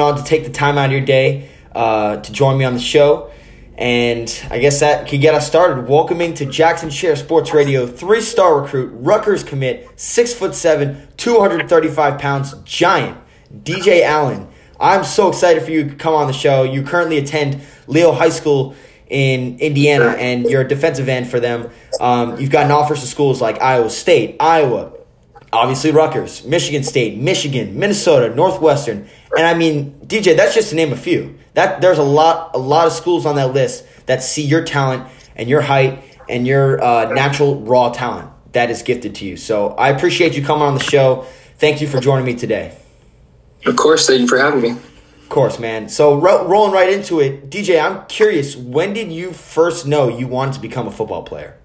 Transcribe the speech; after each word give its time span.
on 0.00 0.16
to 0.16 0.24
take 0.24 0.44
the 0.44 0.50
time 0.50 0.78
out 0.78 0.86
of 0.86 0.92
your 0.92 1.00
day 1.00 1.48
uh, 1.74 2.16
to 2.16 2.32
join 2.32 2.58
me 2.58 2.64
on 2.64 2.74
the 2.74 2.80
show. 2.80 3.30
And 3.78 4.42
I 4.50 4.58
guess 4.58 4.80
that 4.80 5.06
could 5.06 5.20
get 5.20 5.34
us 5.34 5.46
started. 5.46 5.86
Welcoming 5.86 6.32
to 6.34 6.46
Jackson 6.46 6.88
Share 6.88 7.14
Sports 7.14 7.52
Radio, 7.52 7.86
three 7.86 8.22
star 8.22 8.60
recruit, 8.60 8.90
Rutgers 8.94 9.42
commit, 9.42 9.88
six 9.96 10.32
foot 10.32 10.54
seven, 10.54 11.08
235 11.18 12.18
pounds, 12.18 12.54
giant, 12.64 13.18
DJ 13.52 14.02
Allen. 14.02 14.48
I'm 14.80 15.04
so 15.04 15.28
excited 15.28 15.62
for 15.62 15.70
you 15.70 15.90
to 15.90 15.94
come 15.94 16.14
on 16.14 16.26
the 16.26 16.32
show. 16.32 16.62
You 16.62 16.82
currently 16.82 17.18
attend 17.18 17.60
Leo 17.86 18.12
High 18.12 18.30
School 18.30 18.74
in 19.08 19.58
Indiana, 19.58 20.16
and 20.18 20.44
you're 20.44 20.62
a 20.62 20.68
defensive 20.68 21.08
end 21.08 21.28
for 21.28 21.40
them. 21.40 21.70
Um, 22.00 22.38
you've 22.40 22.50
gotten 22.50 22.72
offers 22.72 23.00
to 23.00 23.06
schools 23.06 23.40
like 23.40 23.60
Iowa 23.60 23.90
State, 23.90 24.36
Iowa, 24.40 24.92
obviously 25.52 25.90
Rutgers, 25.92 26.44
Michigan 26.44 26.82
State, 26.82 27.18
Michigan, 27.18 27.78
Minnesota, 27.78 28.34
Northwestern, 28.34 29.08
and 29.36 29.46
I 29.46 29.54
mean, 29.54 30.00
DJ, 30.06 30.36
that's 30.36 30.54
just 30.54 30.70
to 30.70 30.76
name 30.76 30.92
a 30.92 30.96
few. 30.96 31.38
That 31.54 31.80
there's 31.80 31.98
a 31.98 32.02
lot, 32.02 32.54
a 32.54 32.58
lot 32.58 32.86
of 32.86 32.92
schools 32.92 33.26
on 33.26 33.36
that 33.36 33.52
list 33.52 33.84
that 34.06 34.22
see 34.22 34.42
your 34.42 34.62
talent 34.62 35.08
and 35.34 35.48
your 35.48 35.62
height 35.62 36.02
and 36.28 36.46
your 36.46 36.82
uh, 36.82 37.12
natural 37.12 37.60
raw 37.60 37.90
talent 37.90 38.30
that 38.52 38.70
is 38.70 38.82
gifted 38.82 39.14
to 39.16 39.24
you. 39.24 39.36
So 39.36 39.68
I 39.70 39.90
appreciate 39.90 40.36
you 40.36 40.44
coming 40.44 40.62
on 40.62 40.74
the 40.74 40.82
show. 40.82 41.26
Thank 41.58 41.80
you 41.80 41.88
for 41.88 42.00
joining 42.00 42.26
me 42.26 42.34
today. 42.34 42.76
Of 43.64 43.76
course, 43.76 44.06
thank 44.06 44.20
you 44.20 44.28
for 44.28 44.38
having 44.38 44.60
me. 44.60 44.70
Of 44.70 45.28
course, 45.28 45.58
man. 45.58 45.88
So 45.88 46.20
ro- 46.20 46.46
rolling 46.46 46.72
right 46.72 46.92
into 46.92 47.20
it, 47.20 47.50
DJ, 47.50 47.82
I'm 47.82 48.06
curious. 48.06 48.54
When 48.54 48.92
did 48.92 49.10
you 49.10 49.32
first 49.32 49.86
know 49.86 50.08
you 50.08 50.28
wanted 50.28 50.54
to 50.54 50.60
become 50.60 50.86
a 50.86 50.90
football 50.90 51.24
player? 51.24 51.58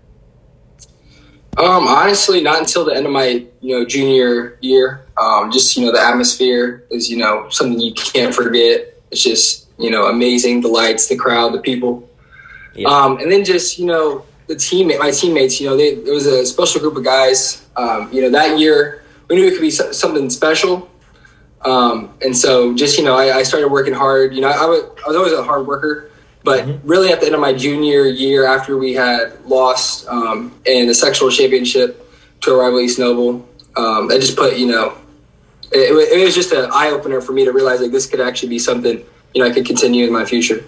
Um, 1.57 1.87
honestly, 1.87 2.41
not 2.41 2.59
until 2.59 2.85
the 2.85 2.95
end 2.95 3.05
of 3.05 3.11
my 3.11 3.45
you 3.59 3.77
know 3.77 3.85
junior 3.85 4.57
year. 4.61 5.05
Um, 5.21 5.51
just 5.51 5.77
you 5.77 5.85
know, 5.85 5.91
the 5.91 6.01
atmosphere 6.01 6.83
is 6.89 7.09
you 7.09 7.17
know 7.17 7.47
something 7.49 7.79
you 7.79 7.93
can't 7.93 8.33
forget. 8.33 8.99
It's 9.11 9.21
just 9.21 9.67
you 9.77 9.91
know 9.91 10.07
amazing. 10.07 10.61
The 10.61 10.67
lights, 10.67 11.07
the 11.07 11.15
crowd, 11.15 11.53
the 11.53 11.59
people, 11.59 12.09
yeah. 12.73 12.87
um, 12.87 13.19
and 13.19 13.31
then 13.31 13.45
just 13.45 13.77
you 13.77 13.85
know 13.85 14.25
the 14.47 14.55
teammate, 14.55 14.99
my 14.99 15.11
teammates. 15.11 15.61
You 15.61 15.69
know, 15.69 15.77
they, 15.77 15.95
there 15.95 16.13
was 16.13 16.25
a 16.25 16.45
special 16.45 16.81
group 16.81 16.95
of 16.97 17.03
guys. 17.03 17.67
Um, 17.77 18.11
you 18.11 18.21
know, 18.21 18.31
that 18.31 18.57
year 18.57 19.03
we 19.29 19.35
knew 19.35 19.47
it 19.47 19.51
could 19.51 19.61
be 19.61 19.71
something 19.71 20.29
special. 20.29 20.89
Um, 21.61 22.17
and 22.23 22.35
so 22.35 22.73
just 22.75 22.97
you 22.97 23.03
know, 23.03 23.15
I, 23.15 23.37
I, 23.37 23.43
started 23.43 23.67
working 23.69 23.93
hard. 23.93 24.33
You 24.33 24.41
know, 24.41 24.49
I 24.49 24.65
was, 24.65 24.81
I 25.05 25.07
was 25.09 25.15
always 25.15 25.33
a 25.33 25.43
hard 25.43 25.67
worker. 25.67 26.09
But 26.43 26.65
mm-hmm. 26.65 26.87
really, 26.87 27.11
at 27.11 27.19
the 27.19 27.27
end 27.27 27.35
of 27.35 27.41
my 27.41 27.53
junior 27.53 28.05
year, 28.05 28.47
after 28.47 28.77
we 28.77 28.93
had 28.93 29.45
lost 29.45 30.07
um, 30.07 30.59
in 30.65 30.87
the 30.87 30.93
sectional 30.95 31.29
championship 31.29 32.11
to 32.41 32.53
a 32.53 32.57
rival 32.57 32.79
East 32.79 32.97
Noble, 32.97 33.47
um, 33.77 34.09
I 34.11 34.17
just 34.17 34.35
put, 34.35 34.57
you 34.57 34.65
know, 34.65 34.97
it, 35.71 36.19
it 36.19 36.23
was 36.23 36.35
just 36.35 36.51
an 36.51 36.69
eye 36.73 36.89
opener 36.89 37.21
for 37.21 37.33
me 37.33 37.45
to 37.45 37.51
realize 37.51 37.81
like 37.81 37.91
this 37.91 38.05
could 38.05 38.21
actually 38.21 38.49
be 38.49 38.59
something 38.59 39.03
you 39.33 39.41
know 39.41 39.49
I 39.49 39.53
could 39.53 39.65
continue 39.65 40.05
in 40.05 40.13
my 40.13 40.25
future. 40.25 40.63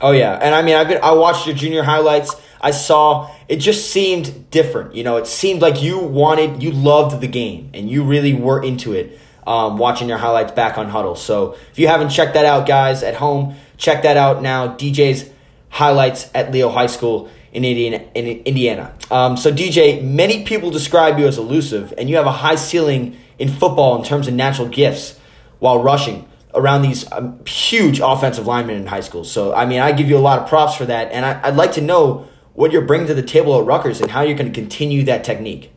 Oh 0.00 0.12
yeah, 0.12 0.34
and 0.34 0.54
I 0.54 0.62
mean 0.62 0.74
I 0.74 0.82
I 0.94 1.12
watched 1.12 1.46
your 1.46 1.56
junior 1.56 1.82
highlights. 1.82 2.34
I 2.60 2.70
saw 2.70 3.30
it 3.48 3.56
just 3.56 3.90
seemed 3.90 4.50
different. 4.50 4.94
You 4.94 5.04
know, 5.04 5.16
it 5.16 5.26
seemed 5.26 5.62
like 5.62 5.82
you 5.82 5.98
wanted, 5.98 6.62
you 6.62 6.70
loved 6.70 7.20
the 7.20 7.28
game, 7.28 7.70
and 7.74 7.90
you 7.90 8.04
really 8.04 8.34
were 8.34 8.62
into 8.62 8.92
it. 8.92 9.18
Um, 9.44 9.76
watching 9.76 10.08
your 10.08 10.18
highlights 10.18 10.52
back 10.52 10.78
on 10.78 10.88
Hudl. 10.88 11.16
So 11.16 11.56
if 11.72 11.78
you 11.78 11.88
haven't 11.88 12.10
checked 12.10 12.34
that 12.34 12.44
out, 12.44 12.64
guys, 12.64 13.02
at 13.02 13.16
home, 13.16 13.56
Check 13.82 14.04
that 14.04 14.16
out 14.16 14.42
now. 14.42 14.76
DJ's 14.76 15.28
highlights 15.68 16.30
at 16.36 16.52
Leo 16.52 16.68
High 16.68 16.86
School 16.86 17.28
in 17.52 17.64
Indiana. 17.64 18.04
In 18.14 18.26
Indiana. 18.44 18.94
Um, 19.10 19.36
so 19.36 19.52
DJ, 19.52 20.00
many 20.00 20.44
people 20.44 20.70
describe 20.70 21.18
you 21.18 21.26
as 21.26 21.36
elusive, 21.36 21.92
and 21.98 22.08
you 22.08 22.14
have 22.14 22.26
a 22.26 22.30
high 22.30 22.54
ceiling 22.54 23.18
in 23.42 23.48
football 23.48 23.98
in 23.98 24.04
terms 24.04 24.28
of 24.28 24.34
natural 24.34 24.68
gifts 24.68 25.18
while 25.58 25.82
rushing 25.82 26.28
around 26.54 26.82
these 26.82 27.10
um, 27.10 27.44
huge 27.44 27.98
offensive 27.98 28.46
linemen 28.46 28.76
in 28.76 28.86
high 28.86 29.00
school. 29.00 29.24
So 29.24 29.52
I 29.52 29.66
mean, 29.66 29.80
I 29.80 29.90
give 29.90 30.08
you 30.08 30.16
a 30.16 30.20
lot 30.20 30.38
of 30.38 30.48
props 30.48 30.76
for 30.76 30.86
that, 30.86 31.10
and 31.10 31.26
I, 31.26 31.48
would 31.48 31.56
like 31.56 31.72
to 31.72 31.80
know 31.80 32.28
what 32.54 32.70
you're 32.70 32.86
bringing 32.86 33.08
to 33.08 33.14
the 33.14 33.22
table 33.22 33.58
at 33.58 33.66
Rutgers 33.66 34.00
and 34.00 34.12
how 34.12 34.22
you're 34.22 34.36
going 34.36 34.52
to 34.52 34.54
continue 34.54 35.02
that 35.04 35.24
technique. 35.24 35.72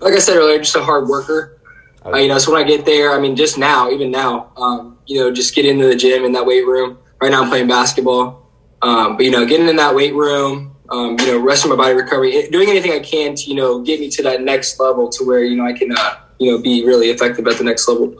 Like 0.00 0.12
I 0.12 0.18
said 0.18 0.36
earlier, 0.36 0.58
just 0.58 0.76
a 0.76 0.82
hard 0.82 1.08
worker. 1.08 1.58
Okay. 2.04 2.10
Uh, 2.10 2.20
you 2.20 2.28
know, 2.28 2.36
so 2.36 2.52
when 2.52 2.62
I 2.62 2.66
get 2.66 2.84
there, 2.84 3.12
I 3.12 3.18
mean, 3.18 3.34
just 3.34 3.56
now, 3.56 3.90
even 3.90 4.10
now, 4.10 4.52
um, 4.56 4.98
you 5.06 5.18
know, 5.18 5.32
just 5.32 5.54
get 5.54 5.64
into 5.64 5.86
the 5.86 5.96
gym 5.96 6.24
in 6.24 6.32
that 6.32 6.44
weight 6.44 6.66
room. 6.66 6.98
Right 7.22 7.30
now, 7.30 7.42
I'm 7.42 7.48
playing 7.48 7.68
basketball, 7.68 8.50
um, 8.82 9.16
but 9.16 9.24
you 9.24 9.30
know, 9.30 9.46
getting 9.46 9.68
in 9.68 9.76
that 9.76 9.94
weight 9.94 10.12
room, 10.12 10.71
um, 10.92 11.18
you 11.20 11.26
know, 11.26 11.38
resting 11.38 11.70
my 11.70 11.76
body, 11.76 11.94
recovery, 11.94 12.48
doing 12.50 12.68
anything 12.68 12.92
I 12.92 13.00
can 13.00 13.34
to 13.34 13.50
you 13.50 13.56
know 13.56 13.80
get 13.80 13.98
me 13.98 14.10
to 14.10 14.22
that 14.24 14.42
next 14.42 14.78
level 14.78 15.08
to 15.10 15.24
where 15.24 15.42
you 15.42 15.56
know 15.56 15.64
I 15.64 15.72
can 15.72 15.96
uh, 15.96 16.16
you 16.38 16.52
know 16.52 16.58
be 16.58 16.84
really 16.84 17.08
effective 17.10 17.46
at 17.46 17.56
the 17.56 17.64
next 17.64 17.88
level. 17.88 18.14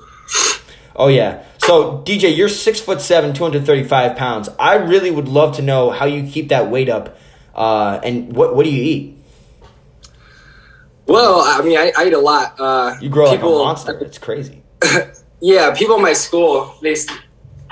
Oh 0.96 1.08
yeah. 1.08 1.44
So 1.58 1.98
DJ, 1.98 2.34
you're 2.36 2.48
six 2.48 2.80
foot 2.80 3.00
seven, 3.00 3.34
two 3.34 3.44
hundred 3.44 3.66
thirty 3.66 3.84
five 3.84 4.16
pounds. 4.16 4.48
I 4.58 4.76
really 4.76 5.10
would 5.10 5.28
love 5.28 5.56
to 5.56 5.62
know 5.62 5.90
how 5.90 6.06
you 6.06 6.28
keep 6.28 6.48
that 6.48 6.70
weight 6.70 6.88
up, 6.88 7.18
uh, 7.54 8.00
and 8.02 8.34
what 8.34 8.56
what 8.56 8.64
do 8.64 8.70
you 8.70 8.82
eat? 8.82 9.18
Well, 11.06 11.40
I 11.40 11.62
mean, 11.62 11.76
I, 11.76 11.92
I 11.96 12.06
eat 12.06 12.14
a 12.14 12.18
lot. 12.18 12.58
Uh, 12.58 12.96
you 13.00 13.10
grow 13.10 13.30
people, 13.30 13.52
like 13.52 13.60
a 13.60 13.64
monster. 13.64 13.98
It's 13.98 14.18
crazy. 14.18 14.62
yeah, 15.40 15.74
people 15.74 15.96
in 15.96 16.02
my 16.02 16.14
school 16.14 16.74
they, 16.80 16.94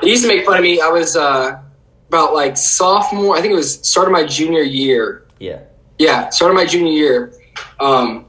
they 0.03 0.09
used 0.09 0.23
to 0.23 0.29
make 0.29 0.45
fun 0.45 0.59
of 0.59 0.63
me. 0.63 0.81
I 0.81 0.89
was 0.89 1.17
uh, 1.17 1.63
about 2.11 2.35
like 2.35 2.57
sophomore. 2.57 3.37
I 3.37 3.41
think 3.41 3.53
it 3.53 3.57
was 3.57 3.79
started 3.87 4.11
my 4.11 4.27
junior 4.27 4.63
year. 4.63 5.25
Yeah. 5.39 5.61
Yeah, 5.97 6.31
started 6.31 6.55
my 6.55 6.67
junior 6.67 6.91
year. 6.91 7.33
Um, 7.79 8.27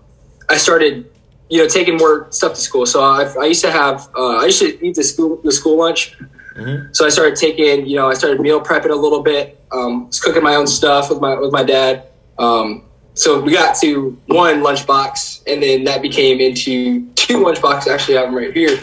I 0.49 0.57
started, 0.57 1.09
you 1.49 1.57
know, 1.57 1.67
taking 1.67 1.97
more 1.97 2.27
stuff 2.29 2.53
to 2.53 2.61
school. 2.61 2.85
So 2.85 3.01
I, 3.01 3.23
I 3.39 3.45
used 3.45 3.63
to 3.63 3.71
have, 3.71 4.07
uh, 4.15 4.37
I 4.37 4.45
used 4.45 4.59
to 4.59 4.85
eat 4.85 4.95
the 4.95 5.03
school 5.03 5.41
the 5.43 5.51
school 5.51 5.77
lunch. 5.79 6.15
Mm-hmm. 6.55 6.93
So 6.93 7.07
I 7.07 7.09
started 7.09 7.37
taking, 7.37 7.87
you 7.87 7.95
know, 7.95 8.07
I 8.07 8.13
started 8.13 8.39
meal 8.39 8.61
prepping 8.61 8.91
a 8.91 8.95
little 8.95 9.23
bit. 9.23 9.59
Um, 9.71 10.07
was 10.07 10.19
cooking 10.19 10.43
my 10.43 10.53
own 10.55 10.67
stuff 10.67 11.09
with 11.09 11.19
my 11.19 11.39
with 11.39 11.51
my 11.51 11.63
dad. 11.63 12.07
Um, 12.37 12.83
so 13.15 13.41
we 13.41 13.51
got 13.53 13.75
to 13.77 14.15
one 14.27 14.61
lunchbox, 14.61 15.43
and 15.47 15.63
then 15.63 15.85
that 15.85 16.03
became 16.03 16.39
into 16.39 17.07
two 17.15 17.43
lunchboxes. 17.43 17.87
Actually, 17.87 18.17
I 18.17 18.21
have 18.21 18.29
them 18.29 18.37
right 18.37 18.53
here. 18.53 18.77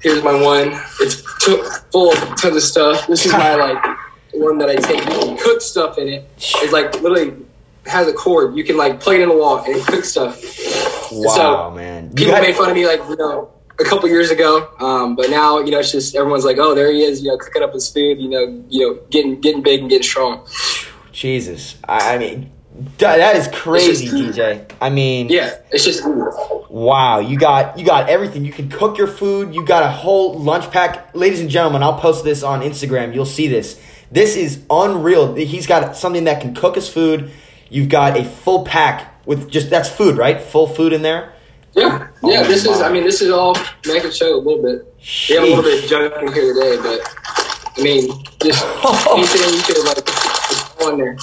Here's 0.00 0.22
my 0.22 0.40
one. 0.40 0.80
It's 1.00 1.22
full 1.42 2.12
of 2.12 2.18
tons 2.36 2.56
of 2.56 2.62
stuff. 2.62 3.06
This 3.06 3.26
is 3.26 3.32
my 3.32 3.54
like 3.54 3.84
one 4.32 4.58
that 4.58 4.68
I 4.68 4.76
take 4.76 5.02
cook 5.40 5.60
stuff 5.60 5.98
in 5.98 6.08
it. 6.08 6.28
It's 6.36 6.72
like 6.72 7.00
literally 7.00 7.34
has 7.86 8.06
a 8.08 8.12
cord. 8.12 8.56
You 8.56 8.64
can 8.64 8.76
like 8.76 9.00
plug 9.00 9.16
it 9.16 9.22
in 9.22 9.28
the 9.28 9.36
wall 9.36 9.64
and 9.64 9.82
cook 9.86 10.04
stuff. 10.04 10.40
Wow, 11.10 11.34
so 11.34 11.70
man! 11.74 12.14
people 12.14 12.34
made 12.34 12.54
fun 12.54 12.70
of 12.70 12.76
me 12.76 12.86
like 12.86 13.00
you 13.08 13.16
know 13.16 13.50
a 13.80 13.84
couple 13.84 14.08
years 14.08 14.30
ago, 14.30 14.68
um, 14.80 15.16
but 15.16 15.30
now 15.30 15.60
you 15.60 15.70
know 15.70 15.78
it's 15.78 15.92
just 15.92 16.14
everyone's 16.14 16.44
like, 16.44 16.58
oh, 16.58 16.74
there 16.74 16.92
he 16.92 17.02
is, 17.02 17.22
you 17.22 17.28
know, 17.28 17.38
cooking 17.38 17.62
up 17.62 17.72
his 17.72 17.90
food, 17.90 18.18
you 18.18 18.28
know, 18.28 18.64
you 18.68 18.86
know, 18.86 19.00
getting 19.10 19.40
getting 19.40 19.62
big 19.62 19.80
and 19.80 19.88
getting 19.88 20.02
strong. 20.02 20.46
Jesus, 21.12 21.76
I, 21.88 22.14
I 22.14 22.18
mean, 22.18 22.50
that 22.98 23.36
is 23.36 23.48
crazy, 23.48 24.06
DJ. 24.06 24.70
I 24.80 24.90
mean, 24.90 25.28
yeah, 25.28 25.58
it's 25.70 25.84
just 25.84 26.02
wow. 26.70 27.18
You 27.18 27.38
got 27.38 27.78
you 27.78 27.84
got 27.84 28.08
everything. 28.08 28.44
You 28.44 28.52
can 28.52 28.68
cook 28.68 28.98
your 28.98 29.06
food. 29.06 29.54
You 29.54 29.64
got 29.64 29.82
a 29.82 29.88
whole 29.88 30.38
lunch 30.38 30.70
pack, 30.70 31.14
ladies 31.14 31.40
and 31.40 31.50
gentlemen. 31.50 31.82
I'll 31.82 31.98
post 31.98 32.24
this 32.24 32.42
on 32.42 32.60
Instagram. 32.60 33.14
You'll 33.14 33.26
see 33.26 33.48
this. 33.48 33.80
This 34.10 34.36
is 34.36 34.62
unreal. 34.70 35.34
He's 35.34 35.66
got 35.66 35.96
something 35.96 36.24
that 36.24 36.40
can 36.40 36.54
cook 36.54 36.76
his 36.76 36.88
food. 36.88 37.30
You've 37.68 37.88
got 37.88 38.16
a 38.16 38.24
full 38.24 38.64
pack 38.64 39.26
with 39.26 39.50
just 39.50 39.70
that's 39.70 39.88
food, 39.88 40.16
right? 40.16 40.40
Full 40.40 40.68
food 40.68 40.92
in 40.92 41.02
there. 41.02 41.34
Yeah, 41.74 42.08
yeah. 42.22 42.40
Oh, 42.40 42.44
this 42.44 42.66
my. 42.66 42.72
is. 42.72 42.80
I 42.80 42.92
mean, 42.92 43.04
this 43.04 43.20
is 43.20 43.30
all. 43.30 43.56
I 43.56 44.00
can 44.00 44.10
show 44.10 44.34
a 44.34 44.38
little 44.38 44.62
bit. 44.62 44.98
Sheesh. 45.00 45.30
We 45.30 45.34
have 45.34 45.44
a 45.44 45.46
little 45.46 45.62
bit 45.62 45.84
of 45.84 45.90
junk 45.90 46.14
in 46.22 46.32
here 46.32 46.54
today, 46.54 46.76
but 46.76 47.00
I 47.76 47.82
mean, 47.82 48.08
just 48.42 48.64
anything 49.10 49.54
you 49.54 49.62
could 49.62 49.84
like 49.84 50.82
on 50.82 50.98
there. 50.98 51.16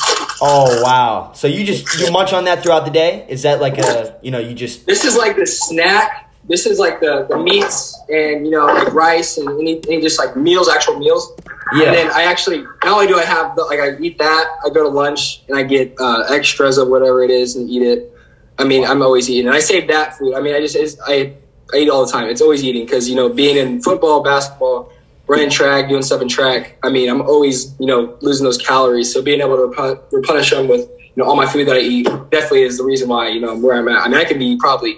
Oh 0.47 0.83
wow! 0.83 1.31
So 1.33 1.47
you 1.47 1.66
just 1.66 2.00
you 2.00 2.11
munch 2.11 2.31
on 2.31 2.44
that 2.45 2.61
throughout 2.61 2.85
the 2.85 2.91
day? 2.91 3.25
Is 3.28 3.41
that 3.41 3.59
like 3.61 3.79
a 3.79 4.16
you 4.22 4.29
know 4.29 4.38
you 4.38 4.53
just? 4.53 4.85
This 4.85 5.03
is 5.03 5.17
like 5.17 5.35
the 5.35 5.47
snack. 5.47 6.29
This 6.47 6.67
is 6.67 6.78
like 6.78 7.00
the, 7.00 7.25
the 7.28 7.35
meats 7.39 8.00
and 8.09 8.45
you 8.45 8.51
know 8.51 8.67
like 8.67 8.94
rice 8.94 9.39
and 9.39 9.50
any, 9.50 9.81
any 9.88 10.01
just 10.01 10.19
like 10.19 10.38
meals, 10.38 10.69
actual 10.69 11.00
meals. 11.00 11.33
Yeah. 11.74 11.86
And 11.86 11.95
then 11.95 12.12
I 12.12 12.25
actually 12.25 12.62
not 12.62 12.94
only 12.94 13.07
do 13.07 13.18
I 13.18 13.25
have 13.25 13.56
the, 13.56 13.63
like 13.63 13.80
I 13.80 13.97
eat 13.97 14.19
that, 14.19 14.47
I 14.63 14.69
go 14.69 14.83
to 14.83 14.89
lunch 14.89 15.42
and 15.47 15.57
I 15.57 15.63
get 15.63 15.95
uh, 16.00 16.25
extras 16.30 16.77
of 16.77 16.89
whatever 16.89 17.24
it 17.24 17.31
is 17.31 17.56
and 17.56 17.68
eat 17.68 17.81
it. 17.81 18.15
I 18.59 18.65
mean, 18.65 18.86
I'm 18.86 19.01
always 19.01 19.27
eating. 19.27 19.47
And 19.47 19.56
I 19.56 19.59
save 19.59 19.88
that 19.88 20.15
food. 20.15 20.36
I 20.36 20.42
mean, 20.42 20.53
I 20.53 20.59
just 20.59 21.00
I 21.07 21.33
I 21.74 21.77
eat 21.77 21.89
all 21.89 22.06
the 22.06 22.12
time. 22.12 22.30
It's 22.30 22.42
always 22.42 22.63
eating 22.63 22.86
because 22.86 23.09
you 23.09 23.15
know 23.15 23.30
being 23.30 23.57
in 23.57 23.81
football, 23.81 24.21
basketball 24.21 24.92
running 25.27 25.50
track, 25.50 25.89
doing 25.89 26.04
stuff 26.04 26.22
in 26.22 26.27
track, 26.27 26.77
I 26.83 26.89
mean, 26.89 27.10
I'm 27.10 27.22
always, 27.22 27.74
you 27.80 27.88
know, 27.88 28.18
losing 28.22 28.44
those 28.44 28.57
calories. 28.57 29.12
So 29.12 29.22
being 29.22 29.42
able 29.42 29.57
to 29.57 30.00
replenish 30.12 30.51
them 30.51 30.68
with, 30.68 30.81
you 30.81 31.24
know, 31.24 31.25
all 31.25 31.36
my 31.36 31.48
food 31.48 31.68
that 31.68 31.75
I 31.75 31.80
eat 31.80 32.06
definitely 32.30 32.63
is 32.63 32.77
the 32.77 32.83
reason 32.83 33.10
why, 33.10 33.30
you 33.30 33.39
know, 33.39 33.51
I'm 33.51 33.62
where 33.62 33.77
I'm 33.77 33.88
at. 33.88 34.01
I 34.01 34.07
mean, 34.07 34.18
I 34.18 34.25
could 34.25 34.39
be 34.39 34.57
probably 34.57 34.98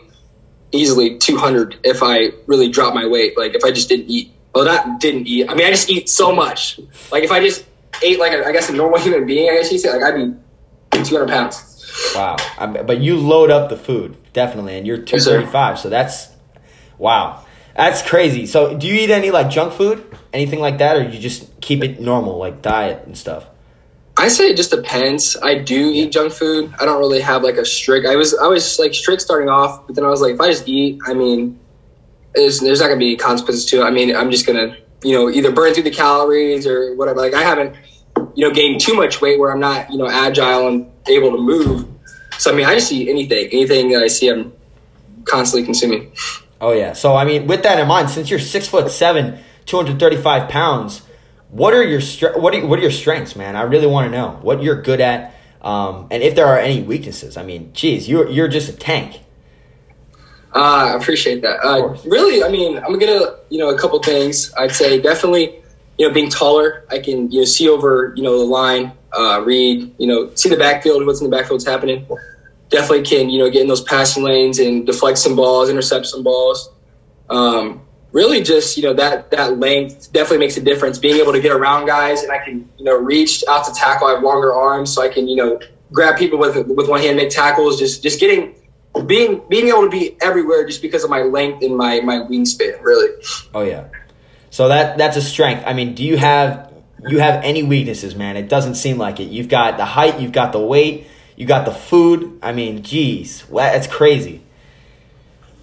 easily 0.72 1.18
200 1.18 1.80
if 1.84 2.04
I 2.04 2.32
really 2.46 2.70
drop 2.70 2.94
my 2.94 3.06
weight. 3.06 3.38
Like 3.38 3.56
if 3.56 3.64
I 3.64 3.72
just 3.72 3.90
didn't 3.90 4.10
eat. 4.10 4.32
Well, 4.54 4.66
not 4.66 5.00
didn't 5.00 5.28
eat. 5.28 5.50
I 5.50 5.54
mean, 5.54 5.68
I 5.68 5.70
just 5.70 5.90
eat 5.90 6.10
so 6.10 6.34
much. 6.34 6.80
Like 7.12 7.24
if 7.24 7.32
I 7.32 7.40
just 7.40 7.66
ate 8.04 8.20
like 8.20 8.34
a, 8.34 8.46
I 8.46 8.52
guess 8.52 8.70
a 8.70 8.74
normal 8.74 9.00
human 9.00 9.26
being, 9.26 9.50
I 9.50 9.56
guess 9.56 9.72
you 9.72 9.78
say, 9.78 9.92
like 9.94 10.02
I'd 10.02 10.16
be 10.16 11.04
200 11.04 11.28
pounds. 11.30 11.64
Wow. 12.16 12.38
but 12.84 13.00
you 13.00 13.18
load 13.18 13.50
up 13.50 13.70
the 13.70 13.78
food 13.78 14.18
definitely, 14.34 14.78
and 14.78 14.86
you're 14.86 14.98
235, 14.98 15.80
so 15.80 15.90
that's 15.90 16.30
wow. 16.98 17.44
That's 17.78 18.02
crazy. 18.02 18.48
So, 18.48 18.76
do 18.76 18.88
you 18.88 18.96
eat 18.96 19.12
any 19.12 19.30
like 19.30 19.52
junk 19.52 19.72
food, 19.72 20.04
anything 20.34 20.60
like 20.60 20.80
that, 20.80 20.98
or 20.98 21.04
you 21.04 21.20
just 21.20 21.62
keep 21.62 21.84
it 21.84 22.02
normal, 22.02 22.38
like 22.38 22.64
diet 22.64 23.06
and 23.06 23.16
stuff? 23.16 23.46
I 24.18 24.30
say 24.30 24.50
it 24.50 24.58
just 24.58 24.72
depends. 24.72 25.38
I 25.44 25.60
do 25.60 25.92
eat 25.94 26.12
junk 26.12 26.34
food. 26.34 26.74
I 26.80 26.86
don't 26.86 26.98
really 26.98 27.22
have 27.22 27.44
like 27.44 27.58
a 27.58 27.66
strict. 27.66 28.08
I 28.08 28.16
was 28.16 28.36
I 28.36 28.48
was 28.48 28.80
like 28.80 28.96
strict 28.96 29.22
starting 29.22 29.48
off, 29.48 29.86
but 29.86 29.96
then 29.96 30.04
I 30.04 30.10
was 30.10 30.22
like, 30.22 30.34
if 30.34 30.42
I 30.42 30.48
just 30.48 30.68
eat, 30.68 31.00
I 31.06 31.14
mean, 31.14 31.60
there's 32.34 32.64
not 32.64 32.88
gonna 32.88 32.98
be 32.98 33.16
consequences 33.16 33.64
to 33.66 33.82
it. 33.82 33.84
I 33.84 33.92
mean, 33.92 34.16
I'm 34.16 34.32
just 34.32 34.48
gonna 34.48 34.76
you 35.04 35.14
know 35.14 35.30
either 35.30 35.52
burn 35.52 35.76
through 35.76 35.84
the 35.84 35.92
calories 35.92 36.66
or 36.66 36.96
whatever. 36.96 37.20
Like 37.20 37.36
I 37.36 37.44
haven't 37.44 37.76
you 38.34 38.48
know 38.48 38.52
gained 38.52 38.82
too 38.82 38.96
much 38.96 39.22
weight 39.22 39.40
where 39.40 39.52
I'm 39.52 39.60
not 39.60 39.92
you 39.92 40.00
know 40.00 40.10
agile 40.10 40.68
and 40.68 40.92
able 41.08 41.30
to 41.32 41.38
move. 41.38 41.88
So 42.40 42.52
I 42.52 42.56
mean, 42.56 42.66
I 42.66 42.74
just 42.74 42.92
eat 42.92 43.08
anything, 43.08 43.50
anything 43.52 43.92
that 43.92 44.02
I 44.02 44.08
see, 44.08 44.30
I'm 44.30 44.52
constantly 45.26 45.64
consuming. 45.64 46.12
Oh 46.60 46.72
yeah. 46.72 46.94
So 46.94 47.16
I 47.16 47.26
mean, 47.26 47.48
with 47.48 47.64
that 47.64 47.80
in 47.80 47.88
mind, 47.88 48.10
since 48.10 48.30
you're 48.30 48.40
six 48.40 48.68
foot 48.68 48.90
seven, 48.92 49.40
235 49.66 50.50
pounds 50.50 51.02
what 51.50 51.74
are 51.74 51.84
your 51.84 52.02
what 52.40 52.54
are 52.54 52.66
what 52.66 52.80
are 52.80 52.82
your 52.82 52.92
strengths, 52.92 53.36
man? 53.36 53.56
I 53.56 53.62
really 53.62 53.88
want 53.88 54.12
to 54.12 54.12
know 54.12 54.38
what 54.42 54.62
you're 54.62 54.82
good 54.82 55.00
at, 55.00 55.34
um, 55.62 56.08
and 56.12 56.22
if 56.22 56.36
there 56.36 56.46
are 56.46 56.60
any 56.60 56.82
weaknesses. 56.82 57.38
I 57.38 57.44
mean, 57.44 57.72
geez, 57.74 58.10
you're 58.10 58.30
you're 58.30 58.48
just 58.48 58.70
a 58.70 58.74
tank. 58.74 59.22
Uh, 60.54 60.92
I 60.94 60.96
appreciate 60.96 61.42
that. 61.42 61.64
Uh, 61.64 61.96
really, 62.06 62.44
I 62.44 62.50
mean, 62.50 62.78
I'm 62.78 63.00
gonna 63.00 63.38
you 63.50 63.60
know 63.60 63.70
a 63.70 63.78
couple 63.80 64.02
things. 64.04 64.54
I'd 64.56 64.74
say 64.74 65.00
definitely, 65.02 65.62
you 65.98 66.08
know, 66.08 66.14
being 66.14 66.30
taller, 66.30 66.86
I 66.90 67.00
can 67.00 67.32
you 67.32 67.40
know 67.40 67.46
see 67.46 67.70
over 67.70 68.14
you 68.18 68.24
know 68.24 68.38
the 68.38 68.46
line, 68.46 68.92
uh, 69.18 69.42
read, 69.46 69.94
you 69.98 70.08
know, 70.08 70.34
see 70.36 70.50
the 70.50 70.58
backfield, 70.58 71.06
what's 71.06 71.22
in 71.22 71.30
the 71.30 71.36
backfield's 71.36 71.66
happening. 71.66 72.06
Definitely 72.70 73.04
can 73.04 73.30
you 73.30 73.40
know 73.40 73.50
get 73.50 73.62
in 73.62 73.68
those 73.68 73.84
passing 73.84 74.24
lanes 74.24 74.60
and 74.60 74.86
deflect 74.86 75.18
some 75.18 75.36
balls, 75.36 75.70
intercept 75.70 76.06
some 76.06 76.24
balls. 76.24 76.70
Um, 77.30 77.82
really 78.12 78.42
just 78.42 78.78
you 78.78 78.84
know 78.84 78.94
that 78.94 79.32
that 79.32 79.60
length 79.60 80.12
definitely 80.12 80.40
makes 80.40 80.58
a 80.58 80.62
difference. 80.62 80.98
Being 80.98 81.18
able 81.18 81.34
to 81.34 81.40
get 81.40 81.52
around 81.52 81.86
guys 81.86 82.24
and 82.24 82.32
I 82.32 82.44
can 82.44 82.70
you 82.78 82.86
know 82.86 82.98
reach 82.98 83.44
out 83.48 83.66
to 83.66 83.74
tackle. 83.74 84.08
I 84.08 84.14
have 84.16 84.24
longer 84.24 84.54
arms, 84.54 84.94
so 84.94 85.02
I 85.02 85.10
can 85.10 85.28
you 85.28 85.36
know 85.36 85.60
grab 85.92 86.18
people 86.18 86.40
with 86.40 86.56
with 86.68 86.90
one 86.90 87.02
hand, 87.02 87.18
make 87.18 87.30
tackles. 87.30 87.80
Just 87.80 88.04
just 88.04 88.20
getting 88.20 88.56
being 89.06 89.42
being 89.50 89.68
able 89.68 89.84
to 89.84 89.90
be 89.90 90.18
everywhere 90.22 90.66
just 90.66 90.82
because 90.82 91.04
of 91.04 91.10
my 91.10 91.22
length 91.22 91.64
and 91.64 91.78
my 91.78 92.00
my 92.02 92.18
wingspan. 92.18 92.82
Really. 92.82 93.22
Oh 93.54 93.62
yeah. 93.62 93.86
So 94.50 94.70
that 94.70 94.98
that's 94.98 95.18
a 95.18 95.22
strength. 95.22 95.64
I 95.66 95.74
mean, 95.74 95.94
do 95.94 96.04
you 96.04 96.18
have 96.18 96.74
you 97.08 97.20
have 97.20 97.44
any 97.44 97.64
weaknesses, 97.64 98.16
man? 98.16 98.38
It 98.38 98.50
doesn't 98.50 98.76
seem 98.76 98.98
like 98.98 99.20
it. 99.20 99.26
You've 99.26 99.50
got 99.50 99.78
the 99.78 99.86
height, 99.86 100.20
you've 100.20 100.32
got 100.32 100.52
the 100.52 100.60
weight, 100.60 101.08
you 101.38 101.46
got 101.46 101.66
the 101.66 101.72
food. 101.72 102.40
I 102.42 102.52
mean, 102.52 102.84
geez, 102.84 103.44
that's 103.44 103.88
crazy. 103.88 104.42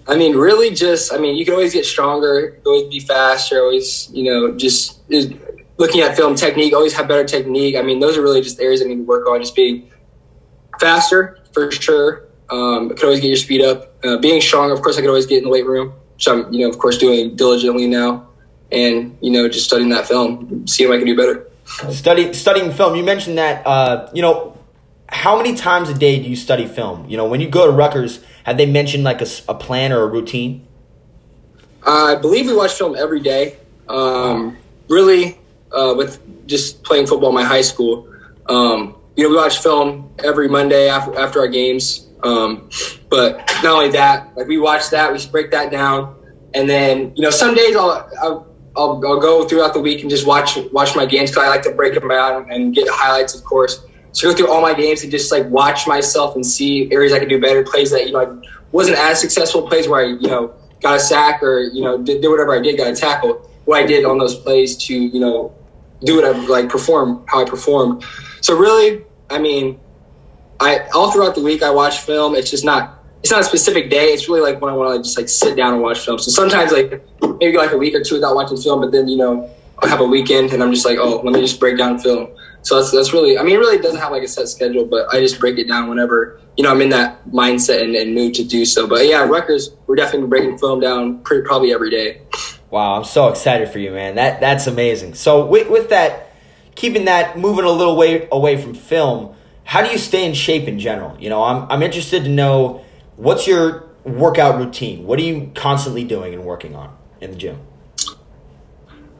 I 0.07 0.15
mean, 0.15 0.35
really, 0.35 0.71
just 0.71 1.13
I 1.13 1.17
mean, 1.17 1.35
you 1.35 1.45
can 1.45 1.53
always 1.53 1.73
get 1.73 1.85
stronger, 1.85 2.59
always 2.65 2.89
be 2.89 3.01
faster, 3.01 3.61
always 3.61 4.09
you 4.11 4.23
know, 4.23 4.55
just 4.55 5.01
looking 5.77 6.01
at 6.01 6.15
film 6.15 6.35
technique, 6.35 6.73
always 6.73 6.93
have 6.93 7.07
better 7.07 7.25
technique. 7.25 7.75
I 7.75 7.81
mean, 7.81 7.99
those 7.99 8.17
are 8.17 8.21
really 8.21 8.41
just 8.41 8.59
areas 8.59 8.81
I 8.81 8.85
need 8.85 8.95
to 8.95 9.03
work 9.03 9.27
on. 9.27 9.41
Just 9.41 9.55
being 9.55 9.91
faster 10.79 11.39
for 11.53 11.71
sure. 11.71 12.23
Um, 12.49 12.91
I 12.91 12.93
could 12.93 13.03
always 13.03 13.19
get 13.19 13.27
your 13.27 13.37
speed 13.37 13.61
up. 13.61 13.93
Uh, 14.05 14.17
being 14.17 14.39
strong, 14.39 14.71
of 14.71 14.81
course, 14.81 14.97
I 14.97 15.01
could 15.01 15.09
always 15.09 15.25
get 15.25 15.39
in 15.39 15.43
the 15.43 15.49
weight 15.49 15.65
room, 15.65 15.93
which 16.13 16.27
I'm 16.27 16.53
you 16.53 16.61
know, 16.61 16.69
of 16.69 16.79
course, 16.79 16.97
doing 16.97 17.35
diligently 17.35 17.87
now, 17.87 18.29
and 18.71 19.17
you 19.19 19.31
know, 19.31 19.49
just 19.49 19.65
studying 19.65 19.89
that 19.89 20.07
film, 20.07 20.67
seeing 20.67 20.89
if 20.89 20.95
I 20.95 20.99
can 20.99 21.07
do 21.07 21.17
better. 21.17 21.47
Study 21.91 22.31
studying 22.31 22.71
film. 22.71 22.95
You 22.95 23.03
mentioned 23.03 23.39
that 23.39 23.65
uh, 23.65 24.09
you 24.13 24.21
know 24.21 24.55
how 25.15 25.37
many 25.37 25.55
times 25.55 25.89
a 25.89 25.93
day 25.93 26.21
do 26.21 26.29
you 26.29 26.35
study 26.35 26.67
film? 26.67 27.09
You 27.09 27.15
know, 27.15 27.25
when 27.25 27.39
you 27.39 27.49
go 27.49 27.65
to 27.65 27.71
Rutgers, 27.71 28.23
have 28.43 28.57
they 28.57 28.65
mentioned 28.65 29.05
like 29.05 29.21
a, 29.21 29.27
a 29.47 29.55
plan 29.55 29.93
or 29.93 30.01
a 30.01 30.07
routine? 30.07 30.67
Uh, 31.87 32.15
I 32.15 32.15
believe 32.15 32.47
we 32.47 32.55
watch 32.55 32.73
film 32.73 32.95
every 32.95 33.21
day. 33.21 33.55
Um, 33.87 34.57
really, 34.89 35.39
uh, 35.71 35.93
with 35.95 36.19
just 36.47 36.83
playing 36.83 37.07
football 37.07 37.29
in 37.29 37.35
my 37.35 37.43
high 37.43 37.61
school, 37.61 38.13
um, 38.47 38.95
you 39.15 39.23
know, 39.23 39.29
we 39.29 39.37
watch 39.37 39.59
film 39.59 40.13
every 40.23 40.49
Monday 40.49 40.89
after, 40.89 41.17
after 41.17 41.39
our 41.39 41.47
games. 41.47 42.07
Um, 42.21 42.69
but 43.09 43.37
not 43.63 43.77
only 43.77 43.91
that, 43.91 44.35
like 44.35 44.47
we 44.47 44.57
watch 44.57 44.89
that, 44.89 45.13
we 45.13 45.25
break 45.27 45.49
that 45.51 45.71
down, 45.71 46.15
and 46.53 46.69
then 46.69 47.13
you 47.15 47.23
know, 47.23 47.29
some 47.29 47.55
days 47.55 47.75
I'll, 47.75 48.09
I'll 48.21 48.47
I'll, 48.77 49.01
I'll, 49.05 49.21
go 49.21 49.47
throughout 49.47 49.73
the 49.73 49.79
week 49.79 50.01
and 50.01 50.09
just 50.09 50.27
watch 50.27 50.57
watch 50.73 50.95
my 50.97 51.05
games 51.05 51.31
because 51.31 51.45
I 51.45 51.49
like 51.49 51.61
to 51.63 51.71
break 51.71 51.93
them 51.93 52.09
down 52.09 52.51
and 52.51 52.75
get 52.75 52.87
highlights, 52.89 53.33
of 53.33 53.43
course. 53.45 53.85
So 54.15 54.29
go 54.29 54.35
through 54.35 54.49
all 54.49 54.61
my 54.61 54.73
games 54.73 55.03
and 55.03 55.11
just 55.11 55.29
like 55.29 55.45
watch 55.49 55.87
myself 55.87 56.35
and 56.35 56.45
see 56.45 56.89
areas 56.89 57.11
I 57.11 57.19
could 57.19 57.27
do 57.27 57.39
better, 57.39 57.63
plays 57.63 57.91
that 57.91 58.07
you 58.07 58.13
know 58.13 58.21
I 58.21 58.49
wasn't 58.71 58.97
as 58.97 59.19
successful, 59.19 59.67
plays 59.67 59.89
where 59.89 60.05
I 60.05 60.05
you 60.05 60.29
know 60.29 60.53
got 60.81 60.95
a 60.95 60.99
sack 61.01 61.43
or 61.43 61.59
you 61.59 61.81
know 61.81 61.97
did, 62.01 62.21
did 62.21 62.29
whatever 62.29 62.55
I 62.55 62.61
did, 62.61 62.77
got 62.77 62.87
a 62.87 62.95
tackle. 62.95 63.49
What 63.65 63.83
I 63.83 63.85
did 63.85 64.05
on 64.05 64.17
those 64.17 64.33
plays 64.33 64.77
to 64.85 64.95
you 64.95 65.19
know 65.19 65.53
do 66.01 66.15
what 66.15 66.23
I 66.23 66.31
like 66.45 66.69
perform 66.69 67.25
how 67.27 67.41
I 67.41 67.45
performed. 67.45 68.05
So 68.39 68.55
really, 68.55 69.03
I 69.29 69.37
mean, 69.37 69.77
I 70.61 70.87
all 70.93 71.11
throughout 71.11 71.35
the 71.35 71.41
week 71.41 71.61
I 71.61 71.69
watch 71.69 71.99
film. 71.99 72.35
It's 72.35 72.49
just 72.49 72.63
not 72.63 73.03
it's 73.21 73.31
not 73.31 73.41
a 73.41 73.43
specific 73.43 73.89
day. 73.89 74.13
It's 74.13 74.29
really 74.29 74.49
like 74.49 74.61
when 74.61 74.71
I 74.71 74.77
want 74.77 74.95
to 74.95 75.03
just 75.03 75.17
like 75.17 75.27
sit 75.27 75.57
down 75.57 75.73
and 75.73 75.81
watch 75.81 75.99
film. 75.99 76.19
So 76.19 76.31
sometimes 76.31 76.71
like 76.71 77.03
maybe 77.41 77.57
like 77.57 77.73
a 77.73 77.77
week 77.77 77.95
or 77.95 78.01
two 78.01 78.15
without 78.15 78.33
watching 78.33 78.55
film, 78.55 78.79
but 78.79 78.93
then 78.93 79.09
you 79.09 79.17
know 79.17 79.49
I 79.83 79.89
have 79.89 79.99
a 79.99 80.05
weekend 80.05 80.53
and 80.53 80.63
I'm 80.63 80.71
just 80.71 80.85
like, 80.85 80.99
oh, 80.99 81.21
let 81.21 81.33
me 81.33 81.41
just 81.41 81.59
break 81.59 81.77
down 81.77 81.99
film. 81.99 82.29
So 82.65 82.77
that's 82.77 82.89
that's 82.91 83.13
really 83.13 83.37
I 83.37 83.43
mean 83.43 83.55
it 83.55 83.59
really 83.59 83.77
doesn't 83.77 83.99
have 83.99 84.11
like 84.11 84.23
a 84.23 84.27
set 84.27 84.49
schedule, 84.49 84.85
but 84.85 85.07
I 85.13 85.19
just 85.19 85.39
break 85.39 85.59
it 85.59 85.67
down 85.67 85.87
whenever 85.87 86.39
you 86.57 86.63
know 86.63 86.71
I'm 86.71 86.81
in 86.81 86.89
that 86.89 87.23
mindset 87.29 87.83
and, 87.83 87.95
and 87.95 88.15
mood 88.15 88.33
to 88.35 88.43
do 88.43 88.65
so. 88.65 88.87
But 88.87 89.05
yeah, 89.05 89.23
Rutgers 89.23 89.75
we're 89.85 89.95
definitely 89.95 90.27
breaking 90.29 90.57
film 90.57 90.79
down 90.79 91.19
pretty, 91.19 91.45
probably 91.45 91.71
every 91.71 91.91
day. 91.91 92.21
Wow, 92.71 92.95
I'm 92.95 93.03
so 93.03 93.27
excited 93.27 93.69
for 93.69 93.77
you, 93.77 93.91
man. 93.91 94.15
That 94.15 94.41
that's 94.41 94.65
amazing. 94.65 95.13
So 95.13 95.45
with 95.45 95.69
with 95.69 95.89
that, 95.89 96.33
keeping 96.73 97.05
that 97.05 97.37
moving 97.37 97.65
a 97.65 97.71
little 97.71 97.95
way 97.95 98.27
away 98.31 98.59
from 98.59 98.73
film, 98.73 99.35
how 99.63 99.83
do 99.83 99.91
you 99.91 99.99
stay 99.99 100.25
in 100.25 100.33
shape 100.33 100.67
in 100.67 100.79
general? 100.79 101.15
You 101.19 101.29
know, 101.29 101.43
I'm 101.43 101.71
I'm 101.71 101.83
interested 101.83 102.23
to 102.23 102.31
know 102.31 102.83
what's 103.15 103.45
your 103.45 103.87
workout 104.03 104.57
routine. 104.57 105.05
What 105.05 105.19
are 105.19 105.23
you 105.23 105.51
constantly 105.53 106.03
doing 106.03 106.33
and 106.33 106.43
working 106.43 106.75
on 106.75 106.97
in 107.21 107.29
the 107.29 107.37
gym? 107.37 107.59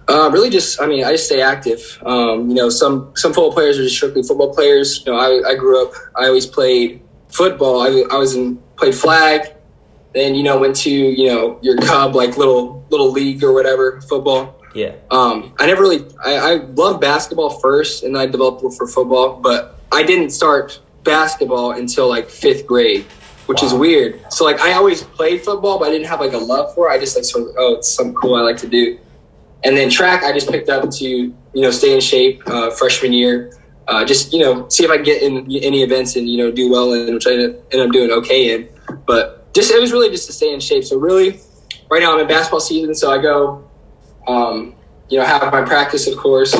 Uh, 0.08 0.30
really, 0.32 0.50
just 0.50 0.80
I 0.80 0.88
mean, 0.88 1.04
I 1.04 1.12
just 1.12 1.26
stay 1.26 1.42
active. 1.42 2.00
Um, 2.06 2.50
you 2.50 2.56
know, 2.56 2.70
some 2.70 3.12
some 3.16 3.34
football 3.34 3.54
players 3.54 3.80
are 3.80 3.84
just 3.84 3.96
strictly 3.96 4.22
football 4.24 4.54
players. 4.54 5.04
You 5.06 5.12
know, 5.12 5.20
I, 5.20 5.50
I 5.50 5.56
grew 5.56 5.84
up. 5.84 5.94
I 6.16 6.28
always 6.28 6.46
played 6.46 7.02
football. 7.30 7.82
I, 7.82 8.04
I 8.12 8.18
was 8.18 8.36
in 8.36 8.58
played 8.78 8.96
flag. 8.96 9.54
Then 10.14 10.36
you 10.36 10.44
know 10.44 10.58
went 10.58 10.76
to 10.78 10.92
you 10.92 11.28
know 11.28 11.60
your 11.62 11.78
cub 11.78 12.16
like 12.16 12.38
little 12.38 12.86
little 12.90 13.12
league 13.12 13.44
or 13.44 13.54
whatever 13.54 14.00
football. 14.02 14.62
Yeah. 14.74 14.94
Um, 15.10 15.54
I 15.60 15.66
never 15.66 15.82
really 15.82 16.06
I, 16.24 16.36
I 16.36 16.54
loved 16.56 17.02
basketball 17.02 17.60
first, 17.60 18.04
and 18.04 18.18
I 18.18 18.26
developed 18.26 18.62
for 18.76 18.88
football. 18.88 19.40
But 19.42 19.80
I 19.92 20.04
didn't 20.04 20.30
start 20.30 20.80
basketball 21.04 21.72
until 21.72 22.08
like 22.08 22.30
fifth 22.30 22.68
grade, 22.68 23.06
which 23.48 23.62
wow. 23.62 23.68
is 23.68 23.74
weird. 23.74 24.22
So 24.32 24.46
like 24.46 24.60
I 24.60 24.74
always 24.74 25.02
played 25.04 25.42
football, 25.42 25.80
but 25.80 25.90
I 25.90 25.92
didn't 25.92 26.08
have 26.08 26.20
like 26.20 26.34
a 26.34 26.38
love 26.38 26.76
for 26.76 26.90
it. 26.90 26.94
I 26.94 27.00
just 27.00 27.16
like 27.16 27.26
sort 27.26 27.50
of 27.50 27.56
oh, 27.58 27.76
it's 27.76 27.90
something 27.90 28.14
cool 28.16 28.36
I 28.36 28.42
like 28.42 28.58
to 28.58 28.68
do. 28.68 29.00
And 29.66 29.76
then 29.76 29.90
track, 29.90 30.24
I 30.24 30.32
just 30.32 30.50
picked 30.50 30.70
up 30.70 30.90
to 30.92 31.06
you 31.06 31.34
know 31.62 31.72
stay 31.72 31.94
in 31.94 32.00
shape 32.00 32.42
uh, 32.48 32.70
freshman 32.70 33.12
year. 33.12 33.52
Uh, 33.88 34.06
just 34.06 34.32
you 34.32 34.40
know 34.40 34.70
see 34.70 34.86
if 34.86 34.92
I 34.92 34.98
get 34.98 35.24
in 35.24 35.52
any 35.52 35.82
events 35.82 36.16
and 36.16 36.30
you 36.30 36.38
know 36.38 36.52
do 36.52 36.72
well 36.72 36.94
in 36.94 37.14
which 37.14 37.28
I 37.28 37.32
end 37.32 37.82
up 37.82 37.92
doing 37.92 38.12
okay 38.12 38.54
in. 38.54 38.70
But 39.08 39.52
just 39.54 39.72
it 39.72 39.82
was 39.82 39.92
really 39.92 40.10
just 40.10 40.28
to 40.28 40.34
stay 40.34 40.54
in 40.54 40.60
shape. 40.60 40.84
So 40.84 40.98
really, 40.98 41.40
right 41.90 42.00
now 42.00 42.14
I'm 42.14 42.20
in 42.20 42.28
basketball 42.28 42.60
season, 42.60 42.94
so 42.94 43.12
I 43.12 43.20
go, 43.20 43.68
um, 44.28 44.76
you 45.10 45.18
know, 45.18 45.26
have 45.26 45.42
my 45.52 45.64
practice 45.64 46.08
of 46.08 46.16
course. 46.18 46.56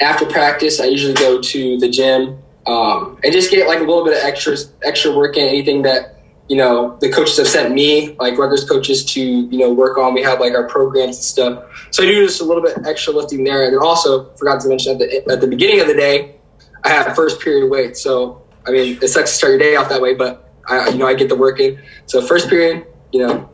After 0.00 0.24
practice, 0.24 0.80
I 0.80 0.86
usually 0.86 1.14
go 1.14 1.42
to 1.42 1.78
the 1.78 1.88
gym 1.88 2.38
um, 2.66 3.18
and 3.24 3.32
just 3.32 3.50
get 3.50 3.66
like 3.66 3.78
a 3.78 3.84
little 3.84 4.04
bit 4.04 4.16
of 4.16 4.22
extra 4.22 4.56
extra 4.84 5.14
work 5.14 5.36
in 5.36 5.46
anything 5.46 5.82
that 5.82 6.17
you 6.48 6.56
know, 6.56 6.96
the 7.00 7.10
coaches 7.10 7.36
have 7.36 7.46
sent 7.46 7.74
me, 7.74 8.16
like 8.18 8.38
Rutgers 8.38 8.64
coaches, 8.64 9.04
to, 9.04 9.20
you 9.20 9.58
know, 9.58 9.72
work 9.72 9.98
on. 9.98 10.14
We 10.14 10.22
have 10.22 10.40
like 10.40 10.54
our 10.54 10.66
programs 10.66 11.16
and 11.16 11.24
stuff. 11.24 11.88
So 11.90 12.02
I 12.02 12.06
do 12.06 12.26
just 12.26 12.40
a 12.40 12.44
little 12.44 12.62
bit 12.62 12.78
extra 12.86 13.12
lifting 13.12 13.44
there. 13.44 13.64
And 13.64 13.74
then 13.74 13.82
also, 13.82 14.30
forgot 14.36 14.60
to 14.62 14.68
mention 14.68 14.92
at 14.92 14.98
the, 14.98 15.30
at 15.30 15.40
the 15.40 15.46
beginning 15.46 15.80
of 15.80 15.88
the 15.88 15.94
day, 15.94 16.36
I 16.84 16.88
have 16.88 17.14
first 17.14 17.40
period 17.40 17.70
weight. 17.70 17.96
So, 17.96 18.42
I 18.66 18.70
mean, 18.70 18.98
it 19.02 19.08
sucks 19.08 19.32
to 19.32 19.36
start 19.36 19.50
your 19.50 19.58
day 19.58 19.76
off 19.76 19.90
that 19.90 20.00
way, 20.00 20.14
but 20.14 20.50
I, 20.68 20.88
you 20.88 20.98
know, 20.98 21.06
I 21.06 21.14
get 21.14 21.28
the 21.28 21.36
work 21.36 21.60
in. 21.60 21.80
So 22.06 22.22
first 22.22 22.48
period, 22.48 22.86
you 23.12 23.26
know, 23.26 23.50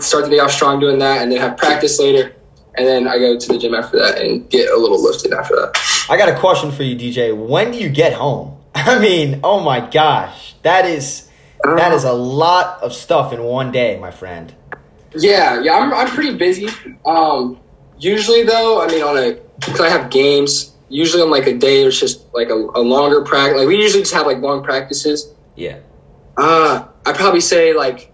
start 0.00 0.24
the 0.24 0.30
day 0.30 0.38
off 0.38 0.50
strong 0.50 0.80
doing 0.80 0.98
that 0.98 1.22
and 1.22 1.32
then 1.32 1.40
have 1.40 1.56
practice 1.56 1.98
later. 1.98 2.34
And 2.76 2.86
then 2.86 3.08
I 3.08 3.18
go 3.18 3.38
to 3.38 3.48
the 3.52 3.58
gym 3.58 3.74
after 3.74 3.98
that 3.98 4.20
and 4.20 4.48
get 4.50 4.70
a 4.70 4.76
little 4.76 5.02
lifted 5.02 5.32
after 5.32 5.56
that. 5.56 6.06
I 6.08 6.16
got 6.16 6.28
a 6.28 6.38
question 6.38 6.70
for 6.70 6.82
you, 6.82 6.94
DJ. 6.94 7.36
When 7.36 7.72
do 7.72 7.78
you 7.78 7.88
get 7.88 8.12
home? 8.12 8.56
I 8.74 8.98
mean, 8.98 9.40
oh 9.42 9.60
my 9.60 9.80
gosh, 9.80 10.54
that 10.62 10.84
is 10.84 11.27
that 11.64 11.92
is 11.92 12.04
a 12.04 12.12
lot 12.12 12.82
of 12.82 12.92
stuff 12.92 13.32
in 13.32 13.42
one 13.42 13.72
day, 13.72 13.98
my 13.98 14.10
friend. 14.10 14.54
Yeah, 15.14 15.60
yeah, 15.62 15.74
I'm, 15.74 15.92
I'm 15.92 16.08
pretty 16.08 16.36
busy. 16.36 16.68
Um, 17.04 17.58
usually, 17.98 18.42
though, 18.42 18.82
I 18.82 18.86
mean, 18.88 19.02
on 19.02 19.16
a 19.16 19.40
because 19.60 19.80
I 19.80 19.88
have 19.88 20.10
games. 20.10 20.74
Usually, 20.88 21.22
on 21.22 21.30
like 21.30 21.46
a 21.46 21.56
day, 21.56 21.82
there's 21.82 21.98
just 21.98 22.32
like 22.32 22.48
a, 22.48 22.54
a 22.54 22.80
longer 22.80 23.22
practice. 23.22 23.58
Like 23.58 23.68
we 23.68 23.76
usually 23.76 24.02
just 24.02 24.14
have 24.14 24.26
like 24.26 24.38
long 24.38 24.62
practices. 24.62 25.32
Yeah. 25.54 25.80
Uh, 26.36 26.86
I 27.04 27.12
probably 27.12 27.40
say 27.40 27.74
like 27.74 28.12